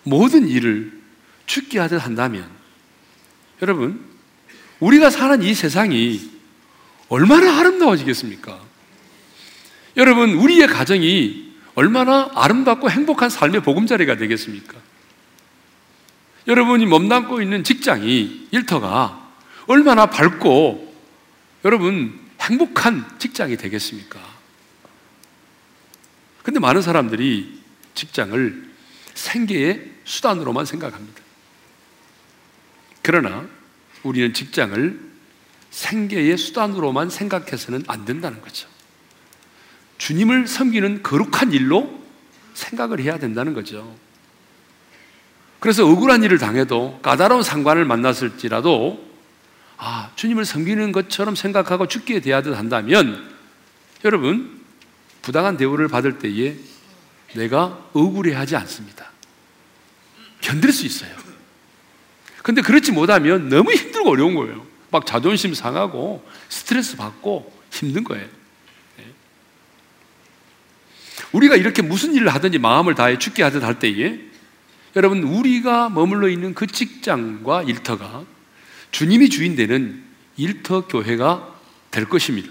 모든 0.05 0.46
일을 0.46 1.03
죽게 1.46 1.79
하듯 1.79 2.05
한다면, 2.05 2.49
여러분, 3.62 4.05
우리가 4.81 5.11
사는 5.11 5.42
이 5.42 5.55
세상이 5.55 6.31
얼마나 7.09 7.59
아름다워지겠습니까? 7.59 8.61
여러분, 9.96 10.35
우리의 10.35 10.66
가정이 10.68 11.45
얼마나 11.77 12.31
아름답고 12.35 12.91
행복한 12.91 13.31
삶의 13.31 13.62
보금자리가 13.62 14.17
되겠습니까? 14.17 14.75
여러분이 16.47 16.87
몸담고 16.87 17.43
있는 17.43 17.65
직장이, 17.65 18.49
일터가 18.51 19.31
얼마나 19.67 20.07
밝고 20.07 20.95
여러분 21.65 22.19
행복한 22.41 23.05
직장이 23.19 23.57
되겠습니까? 23.57 24.19
근데 26.43 26.61
많은 26.61 26.81
사람들이 26.81 27.61
직장을 27.95 28.71
생계의 29.15 29.93
수단으로만 30.05 30.65
생각합니다. 30.65 31.21
그러나 33.03 33.47
우리는 34.03 34.33
직장을 34.33 35.01
생계의 35.71 36.39
수단으로만 36.39 37.11
생각해서는 37.11 37.85
안 37.87 38.07
된다는 38.07 38.41
거죠. 38.41 38.76
주님을 39.98 40.46
섬기는 40.46 41.02
거룩한 41.02 41.52
일로 41.52 42.02
생각을 42.54 43.00
해야 43.00 43.18
된다는 43.18 43.54
거죠. 43.54 43.96
그래서 45.61 45.87
억울한 45.87 46.22
일을 46.22 46.38
당해도 46.38 47.00
까다로운 47.02 47.42
상관을 47.42 47.85
만났을지라도 47.85 49.04
아, 49.78 50.11
주님을 50.16 50.44
섬기는 50.44 50.92
것처럼 50.92 51.35
생각하고 51.35 51.87
죽게 51.87 52.20
대하듯 52.20 52.56
한다면 52.56 53.28
여러분 54.04 54.61
부당한 55.22 55.56
대우를 55.56 55.88
받을 55.88 56.18
때에 56.18 56.56
내가 57.35 57.78
억울해하지 57.92 58.56
않습니다. 58.56 59.11
견딜 60.40 60.72
수 60.72 60.87
있어요. 60.87 61.14
근데 62.42 62.62
그렇지 62.62 62.92
못하면 62.92 63.48
너무 63.48 63.72
힘들고 63.72 64.11
어려운 64.11 64.35
거예요. 64.35 64.64
막 64.90 65.04
자존심 65.04 65.52
상하고 65.52 66.24
스트레스 66.48 66.96
받고 66.96 67.52
힘든 67.72 68.04
거예요. 68.04 68.36
우리가 71.37 71.57
이렇게 71.57 71.83
무슨 71.83 72.14
일을 72.14 72.29
하든지 72.29 72.59
마음을 72.59 72.94
다해 72.94 73.18
죽게 73.18 73.42
하듯 73.42 73.62
할 73.62 73.79
때에 73.79 74.18
여러분 74.94 75.22
우리가 75.22 75.90
머물러 75.90 76.29
있는 76.29 76.55
그 76.55 76.66
직장과 76.66 77.64
일터가 77.64 78.25
주님이 78.90 79.29
주인 79.29 79.55
되는 79.55 80.03
일터 80.38 80.87
교회가 80.87 81.55
될 81.90 82.07
것입니다. 82.07 82.51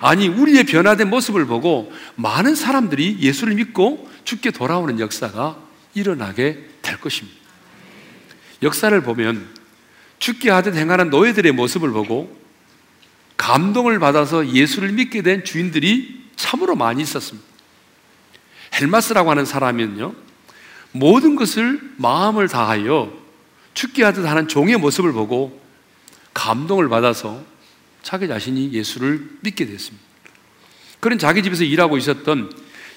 아니 0.00 0.28
우리의 0.28 0.64
변화된 0.64 1.08
모습을 1.08 1.46
보고 1.46 1.90
많은 2.16 2.54
사람들이 2.54 3.18
예수를 3.20 3.54
믿고 3.54 4.10
죽게 4.24 4.50
돌아오는 4.50 5.00
역사가 5.00 5.58
일어나게 5.94 6.68
될 6.82 7.00
것입니다. 7.00 7.38
역사를 8.62 9.00
보면 9.00 9.46
죽게 10.18 10.50
하듯 10.50 10.76
행하는 10.76 11.08
노예들의 11.08 11.52
모습을 11.52 11.90
보고 11.92 12.36
감동을 13.38 13.98
받아서 13.98 14.52
예수를 14.52 14.92
믿게 14.92 15.22
된 15.22 15.44
주인들이 15.44 16.26
참으로 16.36 16.76
많이 16.76 17.02
있었습니다. 17.02 17.55
헬마스라고 18.74 19.30
하는 19.30 19.44
사람은요, 19.44 20.14
모든 20.92 21.36
것을 21.36 21.80
마음을 21.96 22.48
다하여 22.48 23.12
죽게 23.74 24.02
하듯 24.04 24.24
하는 24.24 24.48
종의 24.48 24.78
모습을 24.78 25.12
보고 25.12 25.60
감동을 26.32 26.88
받아서 26.88 27.44
자기 28.02 28.28
자신이 28.28 28.72
예수를 28.72 29.28
믿게 29.40 29.66
됐습니다. 29.66 30.04
그런 31.00 31.18
자기 31.18 31.42
집에서 31.42 31.64
일하고 31.64 31.98
있었던 31.98 32.52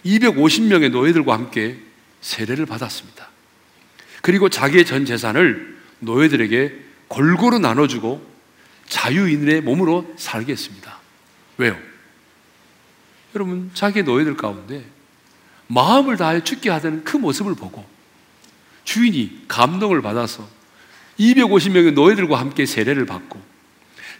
250명의 0.06 0.92
노예들과 0.92 1.34
함께 1.34 1.80
세례를 2.22 2.66
받았습니다. 2.66 3.28
그리고 4.22 4.50
자기의 4.50 4.86
전 4.86 5.06
재산을 5.06 5.78
노예들에게 6.00 6.80
골고루 7.08 7.60
나눠주고 7.60 8.26
자유인의 8.88 9.62
몸으로 9.62 10.14
살게 10.18 10.52
했습니다. 10.52 10.98
왜요? 11.58 11.78
여러분, 13.36 13.72
자기 13.74 14.04
노예들 14.04 14.36
가운데 14.38 14.84
마음을 15.70 16.18
다해 16.18 16.44
죽게 16.44 16.70
하던 16.72 17.04
그 17.04 17.16
모습을 17.16 17.56
보고 17.56 17.86
주인이 18.84 19.46
감동을 19.48 20.02
받아서 20.02 20.48
250명의 21.20 21.94
노예들과 21.94 22.40
함께 22.40 22.66
세례를 22.66 23.06
받고 23.06 23.40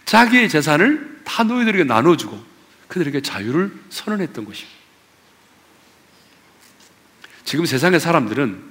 자기의 0.04 0.48
재산을 0.48 1.20
다 1.24 1.42
노예들에게 1.42 1.84
나눠주고 1.84 2.40
그들에게 2.88 3.20
자유를 3.22 3.72
선언했던 3.90 4.44
것입니다. 4.44 4.78
지금 7.44 7.66
세상의 7.66 7.98
사람들은 7.98 8.68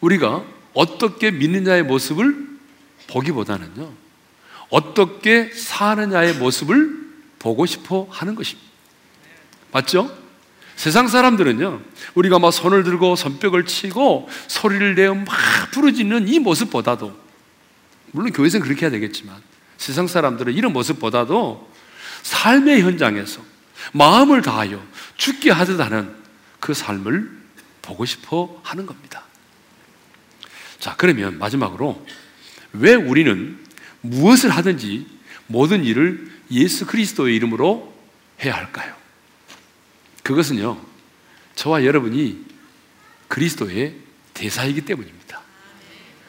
우리가 0.00 0.44
어떻게 0.72 1.30
믿느냐의 1.30 1.82
모습을 1.82 2.48
보기보다는요, 3.08 3.92
어떻게 4.70 5.50
사느냐의 5.52 6.34
모습을 6.34 6.98
보고 7.38 7.66
싶어 7.66 8.06
하는 8.10 8.34
것입니다. 8.34 8.70
맞죠? 9.72 10.19
세상 10.80 11.08
사람들은요, 11.08 11.82
우리가 12.14 12.38
막 12.38 12.52
손을 12.52 12.84
들고 12.84 13.14
손뼉을 13.14 13.66
치고 13.66 14.30
소리를 14.48 14.94
내어 14.94 15.14
막 15.14 15.26
부르짖는 15.72 16.26
이 16.26 16.38
모습보다도, 16.38 17.14
물론 18.12 18.32
교회에서는 18.32 18.64
그렇게 18.64 18.86
해야 18.86 18.90
되겠지만, 18.90 19.36
세상 19.76 20.06
사람들은 20.06 20.54
이런 20.54 20.72
모습보다도 20.72 21.70
삶의 22.22 22.80
현장에서 22.80 23.42
마음을 23.92 24.40
다하여 24.40 24.82
죽게 25.18 25.50
하듯 25.50 25.80
하는 25.80 26.14
그 26.60 26.72
삶을 26.72 27.30
보고 27.82 28.06
싶어 28.06 28.58
하는 28.62 28.86
겁니다. 28.86 29.24
자, 30.78 30.94
그러면 30.96 31.38
마지막으로 31.38 32.06
왜 32.72 32.94
우리는 32.94 33.58
무엇을 34.00 34.48
하든지 34.48 35.06
모든 35.46 35.84
일을 35.84 36.32
예수 36.52 36.86
그리스도의 36.86 37.36
이름으로 37.36 37.94
해야 38.42 38.54
할까요? 38.54 38.99
그것은요, 40.30 40.78
저와 41.56 41.84
여러분이 41.84 42.38
그리스도의 43.26 43.94
대사이기 44.32 44.82
때문입니다. 44.82 45.40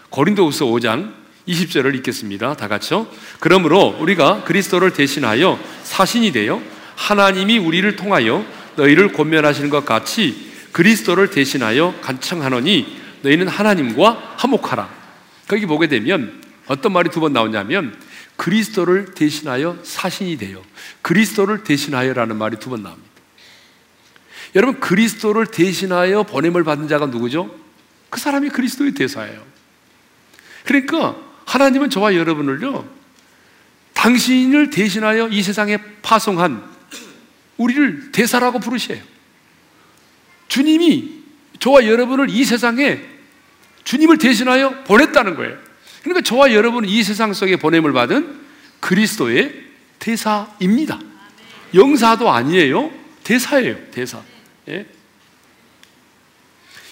고린도후서 0.10 0.66
5장 0.66 1.14
20절을 1.48 1.94
읽겠습니다. 1.98 2.56
다 2.56 2.68
같이요. 2.68 3.08
그러므로 3.40 3.96
우리가 4.00 4.44
그리스도를 4.44 4.94
대신하여 4.94 5.60
사신이 5.84 6.32
되어 6.32 6.60
하나님이 6.96 7.60
우리를 7.60 7.96
통하여 7.96 8.44
너희를 8.76 9.14
권면하시는 9.14 9.70
것 9.70 9.86
같이 9.86 10.52
그리스도를 10.72 11.30
대신하여 11.30 11.94
간청하노니 12.02 13.02
너희는 13.22 13.48
하나님과 13.48 14.36
화목하라. 14.38 14.90
거기 15.48 15.68
보게 15.68 15.88
되면 15.88 16.42
어떤 16.66 16.92
말이 16.92 17.12
두 17.12 17.20
번 17.20 17.34
나오냐면 17.34 17.96
그리스도를 18.36 19.14
대신하여 19.14 19.78
사신이 19.84 20.38
되어 20.38 20.64
그리스도를 21.04 21.64
대신하여라는 21.64 22.36
말이 22.38 22.58
두 22.58 22.72
번 22.72 22.82
나옵니다. 22.82 23.11
여러분 24.56 24.80
그리스도를 24.80 25.48
대신하여 25.48 26.24
보냄을 26.24 26.64
받은 26.64 26.88
자가 26.88 27.08
누구죠? 27.08 27.54
그 28.10 28.20
사람이 28.20 28.50
그리스도의 28.50 28.94
대사예요. 28.94 29.42
그러니까 30.66 31.18
하나님은 31.46 31.90
저와 31.90 32.16
여러분을요, 32.16 32.88
당신을 33.94 34.70
대신하여 34.70 35.30
이 35.30 35.42
세상에 35.42 35.78
파송한 36.02 36.64
우리를 37.58 38.12
대사라고 38.12 38.60
부르셔요. 38.60 39.00
주님이 40.48 41.22
저와 41.60 41.86
여러분을 41.86 42.30
이 42.30 42.44
세상에 42.44 43.00
주님을 43.84 44.18
대신하여 44.18 44.84
보냈다는 44.84 45.36
거예요. 45.36 45.58
그러니까 46.04 46.22
저와 46.22 46.54
여러분은 46.54 46.90
이 46.90 47.04
세상 47.04 47.34
속에 47.34 47.56
보냄을 47.58 47.94
받은 47.94 48.42
그리스도의 48.80 49.54
대사입니다. 50.00 51.00
영사도 51.74 52.30
아니에요. 52.32 52.92
대사예요. 53.24 53.78
대사. 53.92 54.22
예? 54.70 54.86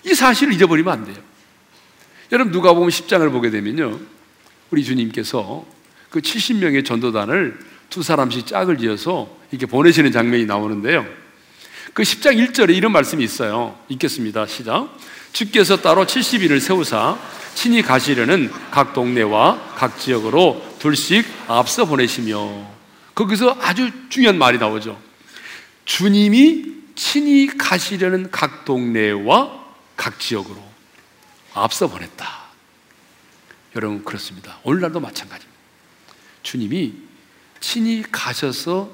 이 0.06 0.14
사실을 0.14 0.54
잊어버리면 0.54 0.94
안 0.94 1.06
돼요. 1.06 1.18
여러분 2.32 2.52
누가 2.52 2.74
보면 2.74 2.90
10장을 2.90 3.32
보게 3.32 3.50
되면요. 3.50 4.00
우리 4.72 4.84
주님께서 4.84 5.66
그 6.10 6.22
70명의 6.22 6.86
전도단을 6.86 7.60
두 7.90 8.04
사람씩 8.04 8.48
짝을 8.48 8.78
지어서 8.78 9.36
이렇게 9.52 9.66
보내시는 9.66 10.12
장면이 10.12 10.46
나오는데요. 10.46 11.06
그 11.94 12.04
10장 12.04 12.38
1절에 12.38 12.76
이런 12.76 12.92
말씀이 12.92 13.24
있어요. 13.24 13.78
읽겠습니다. 13.90 14.46
시작. 14.46 14.96
주께서 15.32 15.78
따로 15.78 16.06
70인을 16.06 16.60
세우사 16.60 17.18
친히 17.56 17.82
가시려는 17.82 18.52
각 18.72 18.94
동네와 18.94 19.74
각 19.76 20.00
지역으로 20.00 20.64
둘씩 20.80 21.26
앞서 21.48 21.86
보내시며 21.86 22.68
거기서 23.16 23.58
아주 23.60 23.90
중요한 24.10 24.38
말이 24.38 24.58
나오죠. 24.58 25.00
주님이 25.86 26.79
친히 27.00 27.48
가시려는 27.48 28.30
각 28.30 28.66
동네와 28.66 29.68
각 29.96 30.20
지역으로 30.20 30.62
앞서 31.54 31.88
보냈다. 31.88 32.28
여러분 33.78 34.04
그렇습니다. 34.04 34.60
오늘날도 34.64 35.00
마찬가지입니다. 35.00 35.62
주님이 36.44 36.96
친히 37.62 38.04
가셔서 38.12 38.94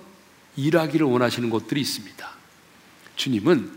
일하기를 0.56 1.08
원하시는 1.08 1.50
곳들이 1.50 1.82
있습니다. 1.82 2.30
주님은 3.16 3.72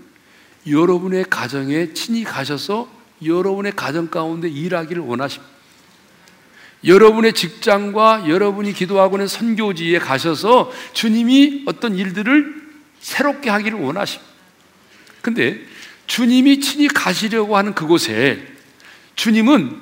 여러분의 0.67 1.25
가정에 1.25 1.95
친히 1.95 2.23
가셔서 2.23 2.87
여러분의 3.25 3.73
가정 3.75 4.09
가운데 4.09 4.47
일하기를 4.47 5.05
원하십니다. 5.05 5.51
여러분의 6.85 7.33
직장과 7.33 8.29
여러분이 8.29 8.75
기도하고 8.75 9.17
있는 9.17 9.27
선교지에 9.27 9.99
가셔서 10.01 10.71
주님이 10.93 11.65
어떤 11.67 11.97
일들을 11.97 12.58
새롭게 13.01 13.51
하기를 13.51 13.79
원하십니다. 13.79 14.29
근데 15.23 15.61
주님이 16.07 16.61
친히 16.61 16.89
가시려고 16.89 17.57
하는 17.57 17.75
그곳에 17.75 18.45
주님은 19.15 19.81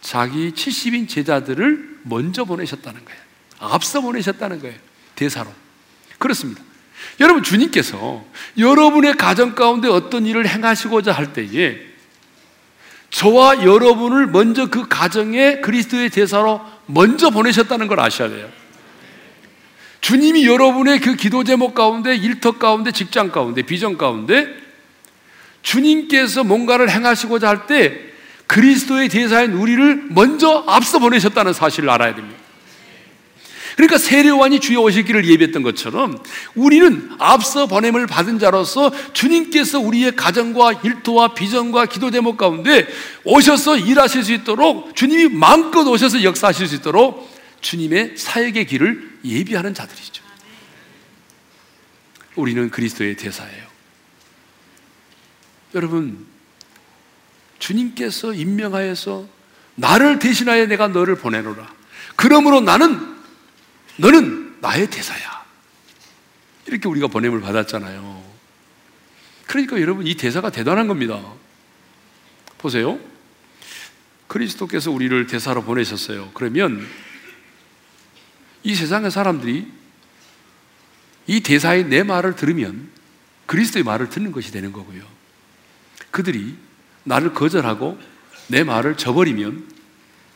자기 0.00 0.52
70인 0.52 1.08
제자들을 1.08 2.00
먼저 2.02 2.44
보내셨다는 2.44 3.04
거예요. 3.04 3.20
앞서 3.58 4.00
보내셨다는 4.00 4.60
거예요. 4.60 4.76
대사로. 5.14 5.50
그렇습니다. 6.18 6.62
여러분, 7.20 7.42
주님께서 7.42 8.24
여러분의 8.58 9.16
가정 9.16 9.54
가운데 9.54 9.88
어떤 9.88 10.26
일을 10.26 10.48
행하시고자 10.48 11.12
할 11.12 11.32
때에 11.32 11.80
저와 13.10 13.64
여러분을 13.64 14.26
먼저 14.26 14.66
그 14.66 14.88
가정에 14.88 15.60
그리스도의 15.60 16.10
대사로 16.10 16.60
먼저 16.86 17.30
보내셨다는 17.30 17.86
걸 17.86 18.00
아셔야 18.00 18.28
돼요. 18.28 18.50
주님이 20.04 20.44
여러분의 20.44 21.00
그 21.00 21.16
기도 21.16 21.44
제목 21.44 21.74
가운데, 21.74 22.14
일터 22.14 22.58
가운데, 22.58 22.92
직장 22.92 23.32
가운데, 23.32 23.62
비전 23.62 23.96
가운데 23.96 24.46
주님께서 25.62 26.44
뭔가를 26.44 26.90
행하시고자 26.90 27.48
할 27.48 27.66
때 27.66 27.98
그리스도의 28.46 29.08
대사인 29.08 29.52
우리를 29.52 30.08
먼저 30.10 30.62
앞서 30.66 30.98
보내셨다는 30.98 31.54
사실을 31.54 31.88
알아야 31.88 32.14
됩니다. 32.14 32.38
그러니까 33.76 33.96
세례요한이 33.96 34.60
오실 34.76 35.04
길을 35.04 35.26
예비했던 35.26 35.62
것처럼 35.62 36.18
우리는 36.54 37.10
앞서 37.18 37.66
보냄을 37.66 38.06
받은 38.06 38.38
자로서 38.38 38.92
주님께서 39.14 39.80
우리의 39.80 40.16
가정과 40.16 40.82
일터와 40.84 41.28
비전과 41.28 41.86
기도 41.86 42.10
제목 42.10 42.36
가운데 42.36 42.86
오셔서 43.24 43.78
일하실 43.78 44.22
수 44.22 44.34
있도록 44.34 44.94
주님이 44.94 45.34
마음껏 45.34 45.80
오셔서 45.88 46.22
역사하실 46.22 46.68
수 46.68 46.74
있도록 46.74 47.32
주님의 47.62 48.18
사역의 48.18 48.66
길을 48.66 49.13
예비하는 49.24 49.74
자들이죠. 49.74 50.22
우리는 52.36 52.70
그리스도의 52.70 53.16
대사예요. 53.16 53.66
여러분, 55.74 56.26
주님께서 57.58 58.34
임명하여서 58.34 59.28
나를 59.76 60.18
대신하여 60.18 60.66
내가 60.66 60.88
너를 60.88 61.16
보내노라. 61.16 61.72
그러므로 62.16 62.60
나는 62.60 63.16
너는 63.96 64.60
나의 64.60 64.88
대사야. 64.90 65.44
이렇게 66.66 66.88
우리가 66.88 67.08
보냄을 67.08 67.40
받았잖아요. 67.40 68.24
그러니까 69.46 69.80
여러분 69.80 70.06
이 70.06 70.14
대사가 70.14 70.50
대단한 70.50 70.88
겁니다. 70.88 71.22
보세요. 72.58 72.98
그리스도께서 74.26 74.90
우리를 74.90 75.26
대사로 75.26 75.62
보내셨어요. 75.62 76.30
그러면 76.34 76.86
이 78.64 78.74
세상의 78.74 79.10
사람들이 79.10 79.70
이 81.26 81.40
대사의 81.40 81.84
내 81.84 82.02
말을 82.02 82.34
들으면 82.34 82.88
그리스도의 83.46 83.84
말을 83.84 84.08
듣는 84.08 84.32
것이 84.32 84.50
되는 84.50 84.72
거고요. 84.72 85.02
그들이 86.10 86.56
나를 87.04 87.34
거절하고 87.34 87.98
내 88.48 88.64
말을 88.64 88.96
저버리면 88.96 89.68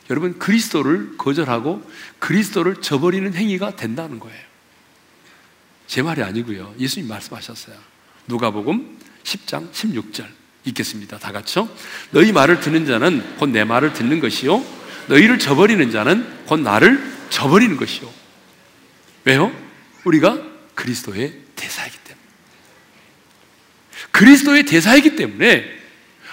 여러분 0.09 0.39
그리스도를 0.39 1.17
거절하고 1.17 1.83
그리스도를 2.19 2.77
저버리는 2.81 3.33
행위가 3.33 3.75
된다는 3.75 4.19
거예요. 4.19 4.39
제 5.87 6.01
말이 6.01 6.23
아니고요. 6.23 6.75
예수님 6.79 7.07
말씀하셨어요. 7.09 7.75
누가복음 8.27 8.97
10장 9.23 9.71
16절 9.71 10.25
읽겠습니다. 10.65 11.17
다 11.17 11.31
같이요. 11.31 11.67
너희 12.11 12.31
말을 12.31 12.59
듣는 12.59 12.85
자는 12.85 13.37
곧 13.37 13.49
내 13.49 13.63
말을 13.63 13.93
듣는 13.93 14.19
것이요. 14.19 14.63
너희를 15.07 15.39
저버리는 15.39 15.89
자는 15.91 16.45
곧 16.45 16.59
나를 16.59 17.01
저버리는 17.29 17.75
것이요. 17.77 18.18
왜요? 19.25 19.51
우리가 20.03 20.37
그리스도의 20.75 21.33
대사이기 21.55 21.97
때문에. 22.03 22.25
그리스도의 24.11 24.63
대사이기 24.63 25.15
때문에 25.15 25.65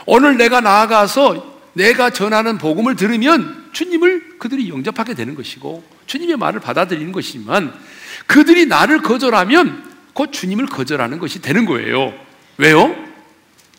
오늘 0.07 0.37
내가 0.37 0.61
나아가서 0.61 1.61
내가 1.75 2.11
전하는 2.11 2.59
복음을 2.59 2.97
들으면 2.97 3.71
주님을 3.73 4.39
그들이 4.39 4.71
영접하게 4.71 5.15
되는 5.15 5.35
것이고 5.35 5.85
주님의 6.07 6.37
말을 6.37 6.61
받아들이는 6.61 7.13
것이지만 7.13 7.79
그들이 8.27 8.67
나를 8.67 9.03
거절하면 9.03 9.95
곧 10.15 10.33
주님을 10.33 10.67
거절하는 10.67 11.19
것이 11.19 11.43
되는 11.43 11.67
거예요. 11.67 12.15
왜요? 12.57 12.97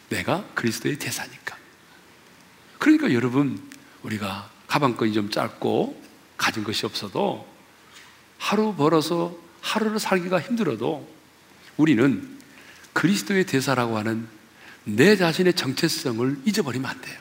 내가 0.10 0.46
그리스도의 0.54 1.00
대사니까. 1.00 1.58
그러니까 2.78 3.12
여러분, 3.12 3.60
우리가 4.04 4.50
가방끈이 4.68 5.14
좀 5.14 5.32
짧고 5.32 6.02
가진 6.38 6.64
것이 6.64 6.86
없어도 6.86 7.48
하루 8.38 8.76
벌어서 8.76 9.36
하루를 9.62 10.00
살기가 10.00 10.40
힘들어도 10.40 11.08
우리는 11.78 12.38
그리스도의 12.94 13.46
대사라고 13.46 13.98
하는 13.98 14.28
내 14.84 15.16
자신의 15.16 15.54
정체성을 15.54 16.38
잊어버리면 16.46 16.90
안 16.90 17.02
돼요. 17.02 17.18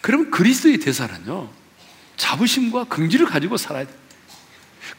그럼 0.00 0.30
그리스도의 0.30 0.78
대사는요, 0.78 1.50
자부심과 2.16 2.84
긍지를 2.84 3.26
가지고 3.26 3.56
살아야 3.56 3.84
돼요. 3.84 3.96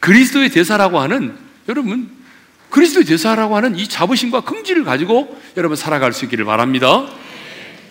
그리스도의 0.00 0.50
대사라고 0.50 1.00
하는, 1.00 1.36
여러분, 1.68 2.22
그리스도의 2.70 3.04
대사라고 3.04 3.54
하는 3.56 3.76
이 3.76 3.86
자부심과 3.86 4.42
긍지를 4.42 4.84
가지고 4.84 5.38
여러분 5.58 5.76
살아갈 5.76 6.14
수 6.14 6.24
있기를 6.24 6.46
바랍니다. 6.46 7.06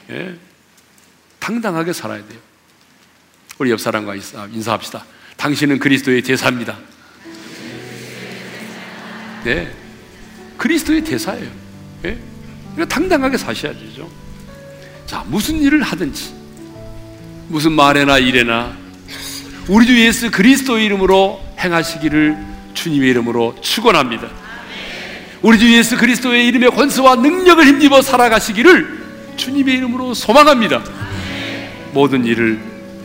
예. 0.10 0.36
당당하게 1.40 1.94
살아야 1.94 2.26
돼요. 2.28 2.40
우리 3.60 3.70
옆 3.70 3.80
사람과 3.80 4.16
인사합시다. 4.16 5.06
당신은 5.42 5.80
그리스도의 5.80 6.22
대사입니다. 6.22 6.78
네. 9.44 9.72
그리스도의 10.56 11.04
대사예요. 11.04 11.50
예? 12.06 12.86
당당하게 12.88 13.38
사셔야 13.38 13.74
되죠. 13.74 14.08
자, 15.08 15.26
무슨 15.26 15.60
일을 15.60 15.82
하든지, 15.82 16.36
무슨 17.48 17.72
말에나 17.72 18.20
일에나 18.20 18.78
우리 19.68 19.88
주 19.88 20.00
예수 20.00 20.30
그리스도 20.30 20.78
이름으로 20.78 21.44
행하시기를 21.58 22.38
주님의 22.76 23.10
이름으로 23.10 23.56
축원합니다. 23.62 24.30
우리 25.42 25.58
주 25.58 25.76
예수 25.76 25.98
그리스도의 25.98 26.46
이름의 26.50 26.70
권세와 26.70 27.16
능력을 27.16 27.66
힘입어 27.66 28.04
살아가시기를 28.04 29.34
주님의 29.38 29.74
이름으로 29.74 30.14
소망합니다. 30.14 30.84
모든 31.94 32.26
일을 32.26 32.60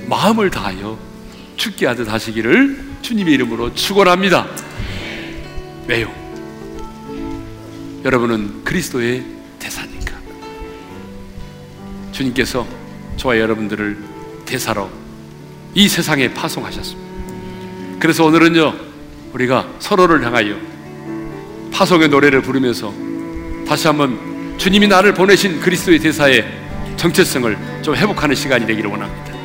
마음을 0.07 0.51
다하여 0.51 1.06
죽게 1.57 1.87
하듯 1.87 2.11
하시기를 2.11 2.79
주님의 3.03 3.35
이름으로 3.35 3.75
축원합니다. 3.75 4.47
왜요? 5.87 6.13
여러분은 8.05 8.65
그리스도의 8.65 9.25
대사니까. 9.59 10.15
주님께서 12.13 12.67
저와 13.17 13.39
여러분들을 13.39 13.99
대사로 14.45 14.91
이 15.75 15.89
세상에 15.89 16.33
파송하셨습니다. 16.33 17.07
그래서 17.99 18.25
오늘은요, 18.25 18.75
우리가 19.33 19.69
서로를 19.79 20.25
향하여 20.25 20.57
파송의 21.73 22.09
노래를 22.09 22.43
부르면서 22.43 22.93
다시 23.67 23.87
한번 23.87 24.57
주님이 24.57 24.89
나를 24.89 25.13
보내신 25.13 25.61
그리스도의 25.61 25.99
대사의 25.99 26.47
정체성을 26.97 27.83
좀 27.83 27.95
회복하는 27.95 28.35
시간이 28.35 28.67
되기를 28.67 28.89
원합니다. 28.91 29.36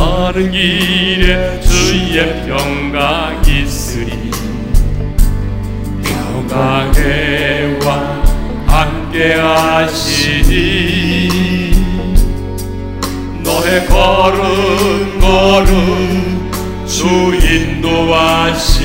가는 0.00 0.50
길에 0.50 1.60
주의 1.60 2.46
평강 2.46 3.42
있으리 3.44 4.30
평강에와 6.02 7.84
함께 8.66 9.34
하시니 9.34 10.48
너의 13.44 13.84
걸음 13.88 15.20
걸음 15.20 16.50
주 16.86 17.04
인도하시니 17.34 18.78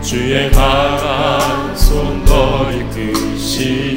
주의 0.00 0.48
강한 0.52 1.76
손 1.76 2.24
너희 2.24 2.88
드시니 2.90 3.95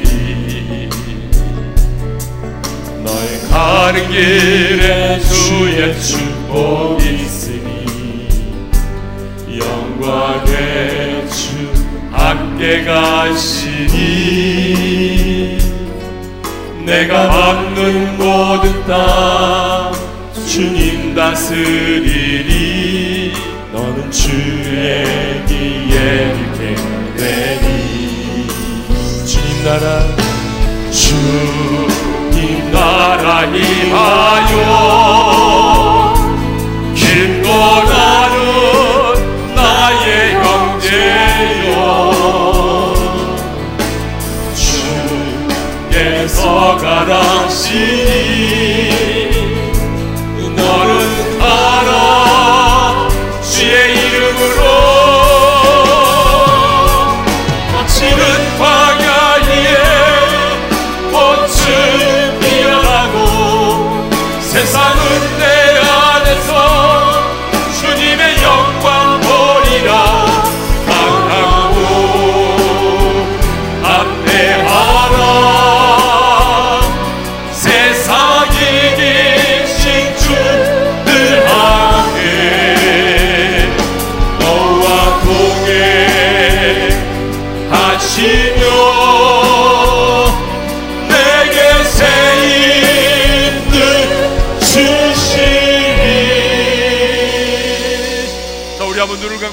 가는 3.50 4.08
길에 4.10 5.18
주의 5.20 6.00
축복 6.00 7.02
있으니 7.02 8.28
영광의 9.58 11.28
주 11.28 11.72
함께 12.12 12.84
가시니 12.84 13.90
내가 16.86 17.28
밟는 17.28 18.16
모든 18.18 18.86
땅 18.86 19.92
주님 20.46 21.14
다스리리 21.14 22.52
너는 23.72 24.10
주의 24.10 25.44
길에 25.46 26.34
이렇게 26.36 26.74
되니 27.16 28.46
주님 29.26 29.64
나라 29.64 30.29
나라 33.46 34.39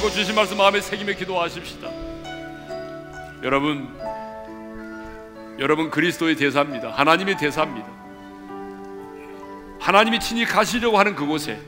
감고 0.08 0.10
주신 0.12 0.36
말씀 0.36 0.58
마음에 0.58 0.80
새기며 0.82 1.14
기도하십시다. 1.14 1.90
여러분, 3.44 3.88
여러분 5.60 5.90
그리스도의 5.90 6.36
대사입니다. 6.36 6.92
하나님의 6.92 7.38
대사입니다. 7.38 7.88
하나님이 9.80 10.20
친히 10.20 10.46
가시려고 10.46 10.98
하는 10.98 11.16
그곳에 11.16 11.60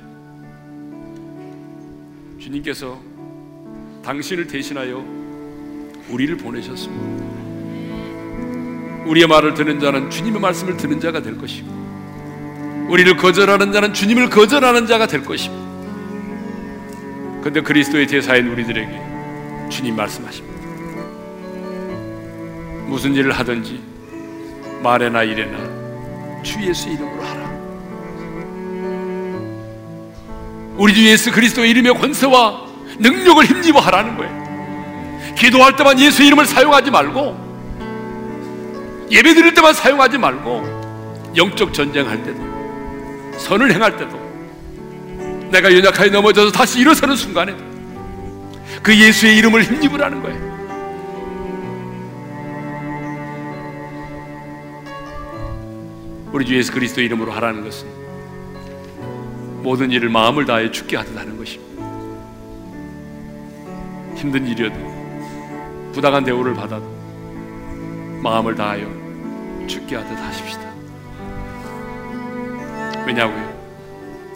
주님께서 2.40 3.00
당신을 4.04 4.48
대신하여 4.48 5.04
우리를 6.10 6.38
보내셨습니다. 6.38 7.20
우리의 9.06 9.28
말을 9.28 9.54
듣는 9.54 9.80
자는 9.80 10.10
주님의 10.10 10.42
말씀을 10.42 10.78
듣는 10.78 11.00
자가 11.00 11.22
될 11.22 11.38
것이고, 11.38 11.68
우리를 12.90 13.18
거절하는 13.18 13.72
자는 13.72 13.94
주님을 13.94 14.30
거절하는 14.30 14.88
자가 14.88 15.08
될 15.08 15.24
것입니다. 15.24 15.69
근데 17.42 17.62
그리스도의 17.62 18.08
대사인 18.08 18.48
우리들에게 18.48 19.70
주님 19.70 19.96
말씀하십니다. 19.96 20.60
무슨 22.88 23.14
일을 23.16 23.32
하든지 23.32 23.82
말에나 24.84 25.24
일에나 25.24 26.42
주 26.44 26.62
예수 26.62 26.90
이름으로 26.90 27.24
하라. 27.24 27.50
우리 30.78 30.94
주 30.94 31.06
예수 31.06 31.32
그리스도의 31.32 31.70
이름의 31.72 31.94
권세와 31.94 32.68
능력을 33.00 33.46
힘입어 33.46 33.80
하라는 33.80 34.18
거예요. 34.18 34.40
기도할 35.36 35.76
때만 35.76 36.00
예수 36.00 36.24
이름을 36.24 36.46
사용하지 36.46 36.92
말고 36.92 37.50
예배 39.12 39.34
드릴 39.34 39.54
때만 39.54 39.74
사용하지 39.74 40.18
말고 40.18 41.34
영적 41.38 41.74
전쟁할 41.74 42.24
때도 42.24 43.38
선을 43.38 43.74
행할 43.74 43.96
때도 43.98 44.19
내가 45.52 45.74
연약하게 45.74 46.12
넘어져서 46.12 46.52
다시 46.52 46.80
일어서는 46.80 47.16
순간에 47.16 47.56
그 48.84 48.96
예수의 48.96 49.38
이름을 49.38 49.64
힘입으라는 49.64 50.22
거예요. 50.22 50.50
우리 56.32 56.46
주 56.46 56.56
예수 56.56 56.72
그리스도 56.72 57.02
이름으로 57.02 57.32
하라는 57.32 57.64
것은 57.64 57.88
모든 59.64 59.92
일을 59.92 60.10
마음을 60.10 60.46
다해 60.46 60.72
죽게 60.72 60.96
하듯 60.96 61.18
하는 61.18 61.38
것입니다. 61.38 61.70
힘든 64.16 64.46
일이어도 64.48 64.76
부당한 65.94 66.24
대우를 66.24 66.54
받아도 66.54 66.86
마음을 68.22 68.56
다하여 68.56 68.88
죽게 69.68 69.96
하듯 69.96 70.18
하십시다. 70.18 70.70
왜냐고요? 73.08 73.59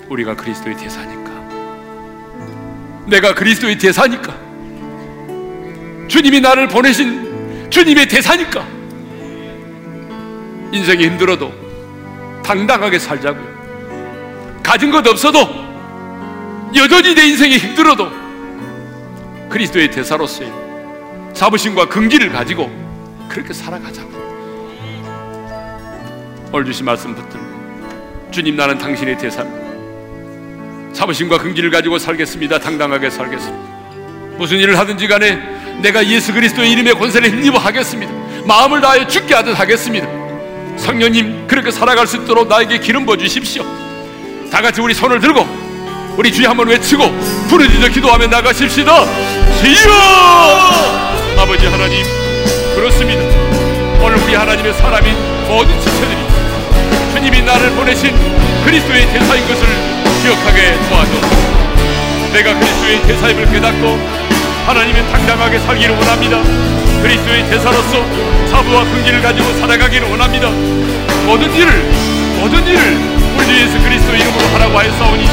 우리가 0.09 0.35
그리스도의 0.35 0.77
대사니까. 0.77 1.31
내가 3.07 3.33
그리스도의 3.33 3.77
대사니까. 3.77 4.33
주님이 6.07 6.41
나를 6.41 6.67
보내신 6.67 7.69
주님의 7.69 8.07
대사니까. 8.07 8.65
인생이 10.71 11.05
힘들어도 11.05 11.51
당당하게 12.43 12.99
살자고요. 12.99 13.53
가진 14.63 14.91
것 14.91 15.05
없어도 15.07 15.39
여전히 16.75 17.13
내 17.13 17.27
인생이 17.27 17.57
힘들어도 17.57 18.09
그리스도의 19.49 19.91
대사로서의 19.91 20.51
자부심과 21.33 21.87
긍기를 21.89 22.29
가지고 22.31 22.71
그렇게 23.29 23.53
살아가자고. 23.53 24.11
오늘 26.51 26.65
주신 26.65 26.85
말씀 26.85 27.15
붙들고 27.15 28.31
주님 28.31 28.55
나는 28.55 28.77
당신의 28.77 29.17
대사입니다. 29.17 29.62
자부심과 30.93 31.39
긍지를 31.39 31.69
가지고 31.71 31.97
살겠습니다. 31.97 32.59
당당하게 32.59 33.09
살겠습니다. 33.09 33.73
무슨 34.37 34.57
일을 34.57 34.77
하든지 34.77 35.07
간에 35.07 35.39
내가 35.81 36.05
예수 36.05 36.33
그리스도의 36.33 36.71
이름의 36.71 36.93
권세를 36.95 37.29
힘입어 37.29 37.57
하겠습니다. 37.57 38.11
마음을 38.45 38.81
다하여 38.81 39.07
죽게 39.07 39.33
하듯 39.33 39.59
하겠습니다. 39.59 40.07
성령님 40.77 41.47
그렇게 41.47 41.71
살아갈 41.71 42.07
수 42.07 42.17
있도록 42.17 42.47
나에게 42.47 42.79
기름 42.79 43.05
부어 43.05 43.17
주십시오. 43.17 43.63
다 44.51 44.61
같이 44.61 44.81
우리 44.81 44.93
손을 44.93 45.19
들고 45.19 45.45
우리 46.17 46.31
주여 46.31 46.49
한번 46.49 46.67
외치고 46.67 47.09
부르짖어 47.49 47.87
기도하며 47.89 48.27
나가십시다. 48.27 49.05
주여! 49.61 49.93
아버지 51.39 51.65
하나님 51.65 52.03
그렇습니다. 52.75 53.21
오늘 54.03 54.17
우리 54.17 54.35
하나님의 54.35 54.73
사람인 54.73 55.13
모든 55.47 55.79
지체들이 55.79 56.17
주님이 57.13 57.41
나를 57.41 57.69
보내신 57.71 58.13
그리스도의 58.65 59.07
대사인 59.07 59.47
것을 59.47 59.92
기억하게 60.23 60.79
도와줘. 60.87 61.11
내가 62.31 62.57
그리스도의 62.57 63.01
대사임을 63.01 63.51
깨닫고 63.51 63.99
하나님의 64.65 65.05
당당하게 65.11 65.59
살기를 65.59 65.97
원합니다. 65.97 66.41
그리스도의 67.01 67.49
대사로서 67.49 68.05
사부와 68.49 68.85
긍지를 68.85 69.21
가지고 69.21 69.51
살아가기를 69.59 70.09
원합니다. 70.09 70.49
모든 71.25 71.53
일을 71.53 71.91
모든 72.39 72.65
일을 72.65 72.97
우리 73.37 73.45
주 73.45 73.61
예수 73.63 73.77
그리스도 73.83 74.15
이름으로 74.15 74.47
하라고 74.53 74.79
하였사오니 74.79 75.27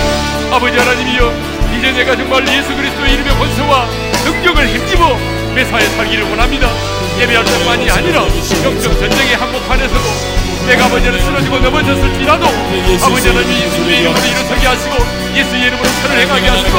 아버지 0.51 0.77
하나님이여 0.77 1.33
이제 1.79 1.93
내가 1.93 2.17
정말 2.17 2.43
예수 2.49 2.75
그리스도의 2.75 3.15
이름의 3.15 3.39
권세와 3.39 3.87
능력을 4.25 4.67
힘입어 4.67 5.17
매사에 5.55 5.87
살기를 5.87 6.25
원합니다. 6.31 6.69
예배할 7.21 7.45
때만이 7.45 7.89
아니라 7.89 8.23
영적 8.65 8.99
전쟁의 8.99 9.37
한복판에서도 9.37 10.40
내가 10.67 10.87
아버지를 10.87 11.21
쓰러지고 11.21 11.59
넘어졌을지라도 11.59 12.47
아버지 13.05 13.29
하나님 13.29 13.51
예수의 13.51 14.01
이름으로 14.01 14.21
일어서게 14.21 14.67
하시고 14.67 14.95
예수의 15.35 15.63
이름으로 15.63 15.85
선을 15.85 16.21
행하게 16.21 16.49
하시고 16.49 16.79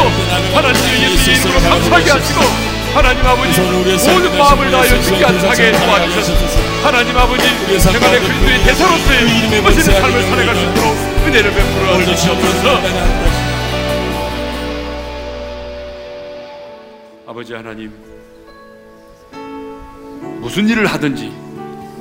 하나님의 0.54 1.04
예수의 1.04 1.38
이름으로 1.38 1.60
감사하게 1.62 2.12
하시고 2.12 2.42
하나님 2.94 3.26
아버지 3.26 3.62
모든 3.62 4.38
마음을 4.38 4.72
다하여 4.72 5.02
죽게 5.02 5.24
하게 5.24 5.72
도와주셔서 5.72 6.34
하나님 6.84 7.18
아버지 7.18 7.44
내 7.68 7.80
그리스도의 8.20 8.64
대사로서의 8.64 9.62
멋있는 9.62 10.02
삶을 10.02 10.24
살아갈 10.24 10.56
수 10.56 10.62
있도록 10.62 10.96
은혜를 11.26 11.54
베풀어 11.54 12.06
주시옵소서. 12.06 12.82
아버지 17.28 17.54
하나님 17.54 17.94
무슨 20.42 20.68
일을 20.68 20.86
하든지 20.86 21.32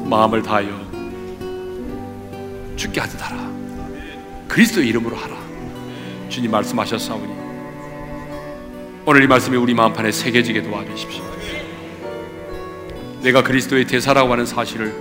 마음을 0.07 0.43
다하여 0.43 0.90
죽게 2.81 2.99
하듯 2.99 3.23
하라. 3.23 3.51
그리스도의 4.49 4.89
이름으로 4.89 5.15
하라. 5.15 5.37
주님 6.31 6.51
말씀하셨사오니 6.51 7.41
오늘 9.05 9.23
이 9.23 9.27
말씀이 9.27 9.57
우리 9.57 9.75
마음판에 9.75 10.11
새겨지게 10.11 10.63
도와주십시오. 10.63 11.23
내가 13.23 13.43
그리스도의 13.43 13.87
대사라고 13.87 14.33
하는 14.33 14.47
사실을 14.47 14.95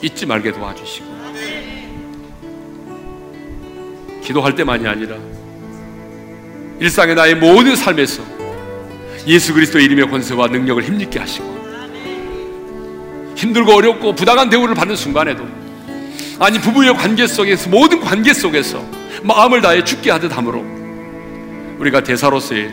잊지 0.00 0.24
말게 0.24 0.52
도와주시고 0.52 1.14
기도할 4.22 4.54
때만이 4.54 4.86
아니라 4.86 5.16
일상의 6.80 7.14
나의 7.14 7.34
모든 7.34 7.76
삶에서 7.76 8.22
예수 9.26 9.52
그리스도의 9.52 9.84
이름의 9.84 10.08
권세와 10.08 10.46
능력을 10.46 10.82
힘있게 10.82 11.18
하시고 11.18 11.54
힘들고 13.36 13.72
어렵고 13.72 14.14
부당한 14.14 14.48
대우를 14.48 14.74
받는 14.74 14.96
순간에도 14.96 15.63
아니 16.40 16.58
부부의 16.60 16.94
관계 16.94 17.26
속에서 17.26 17.70
모든 17.70 18.00
관계 18.00 18.32
속에서 18.32 18.84
마음을 19.22 19.60
다해 19.60 19.84
죽게 19.84 20.10
하듯 20.10 20.36
함으로 20.36 20.64
우리가 21.78 22.02
대사로서의 22.02 22.72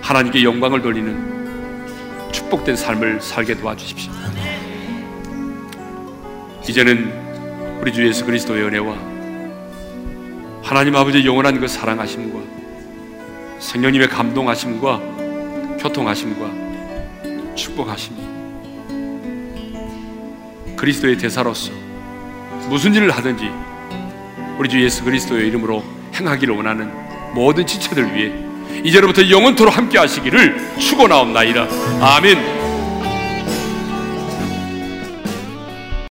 하나님께 0.00 0.44
영광을 0.44 0.82
돌리는 0.82 2.30
축복된 2.32 2.76
삶을 2.76 3.20
살게 3.20 3.56
도와주십시오. 3.56 4.12
이제는 6.68 7.80
우리 7.80 7.92
주 7.92 8.06
예수 8.06 8.24
그리스도의 8.24 8.64
은혜와 8.64 8.96
하나님 10.62 10.96
아버지의 10.96 11.26
영원한 11.26 11.60
그 11.60 11.66
사랑하심과 11.68 12.40
성령님의 13.58 14.08
감동하심과 14.08 15.00
교통하심과 15.80 17.54
축복하심이 17.54 18.16
그리스도의 20.76 21.18
대사로서 21.18 21.85
무슨 22.68 22.94
일을 22.94 23.10
하든지 23.10 23.50
우리 24.58 24.68
주 24.68 24.82
예수 24.82 25.04
그리스도의 25.04 25.48
이름으로 25.48 25.84
행하기를 26.14 26.54
원하는 26.54 26.90
모든 27.34 27.66
지체들 27.66 28.14
위해 28.14 28.32
이제로부터 28.84 29.28
영원토록 29.28 29.76
함께 29.76 29.98
하시기를 29.98 30.78
축원하옵나이다. 30.78 31.66
아멘. 32.00 32.55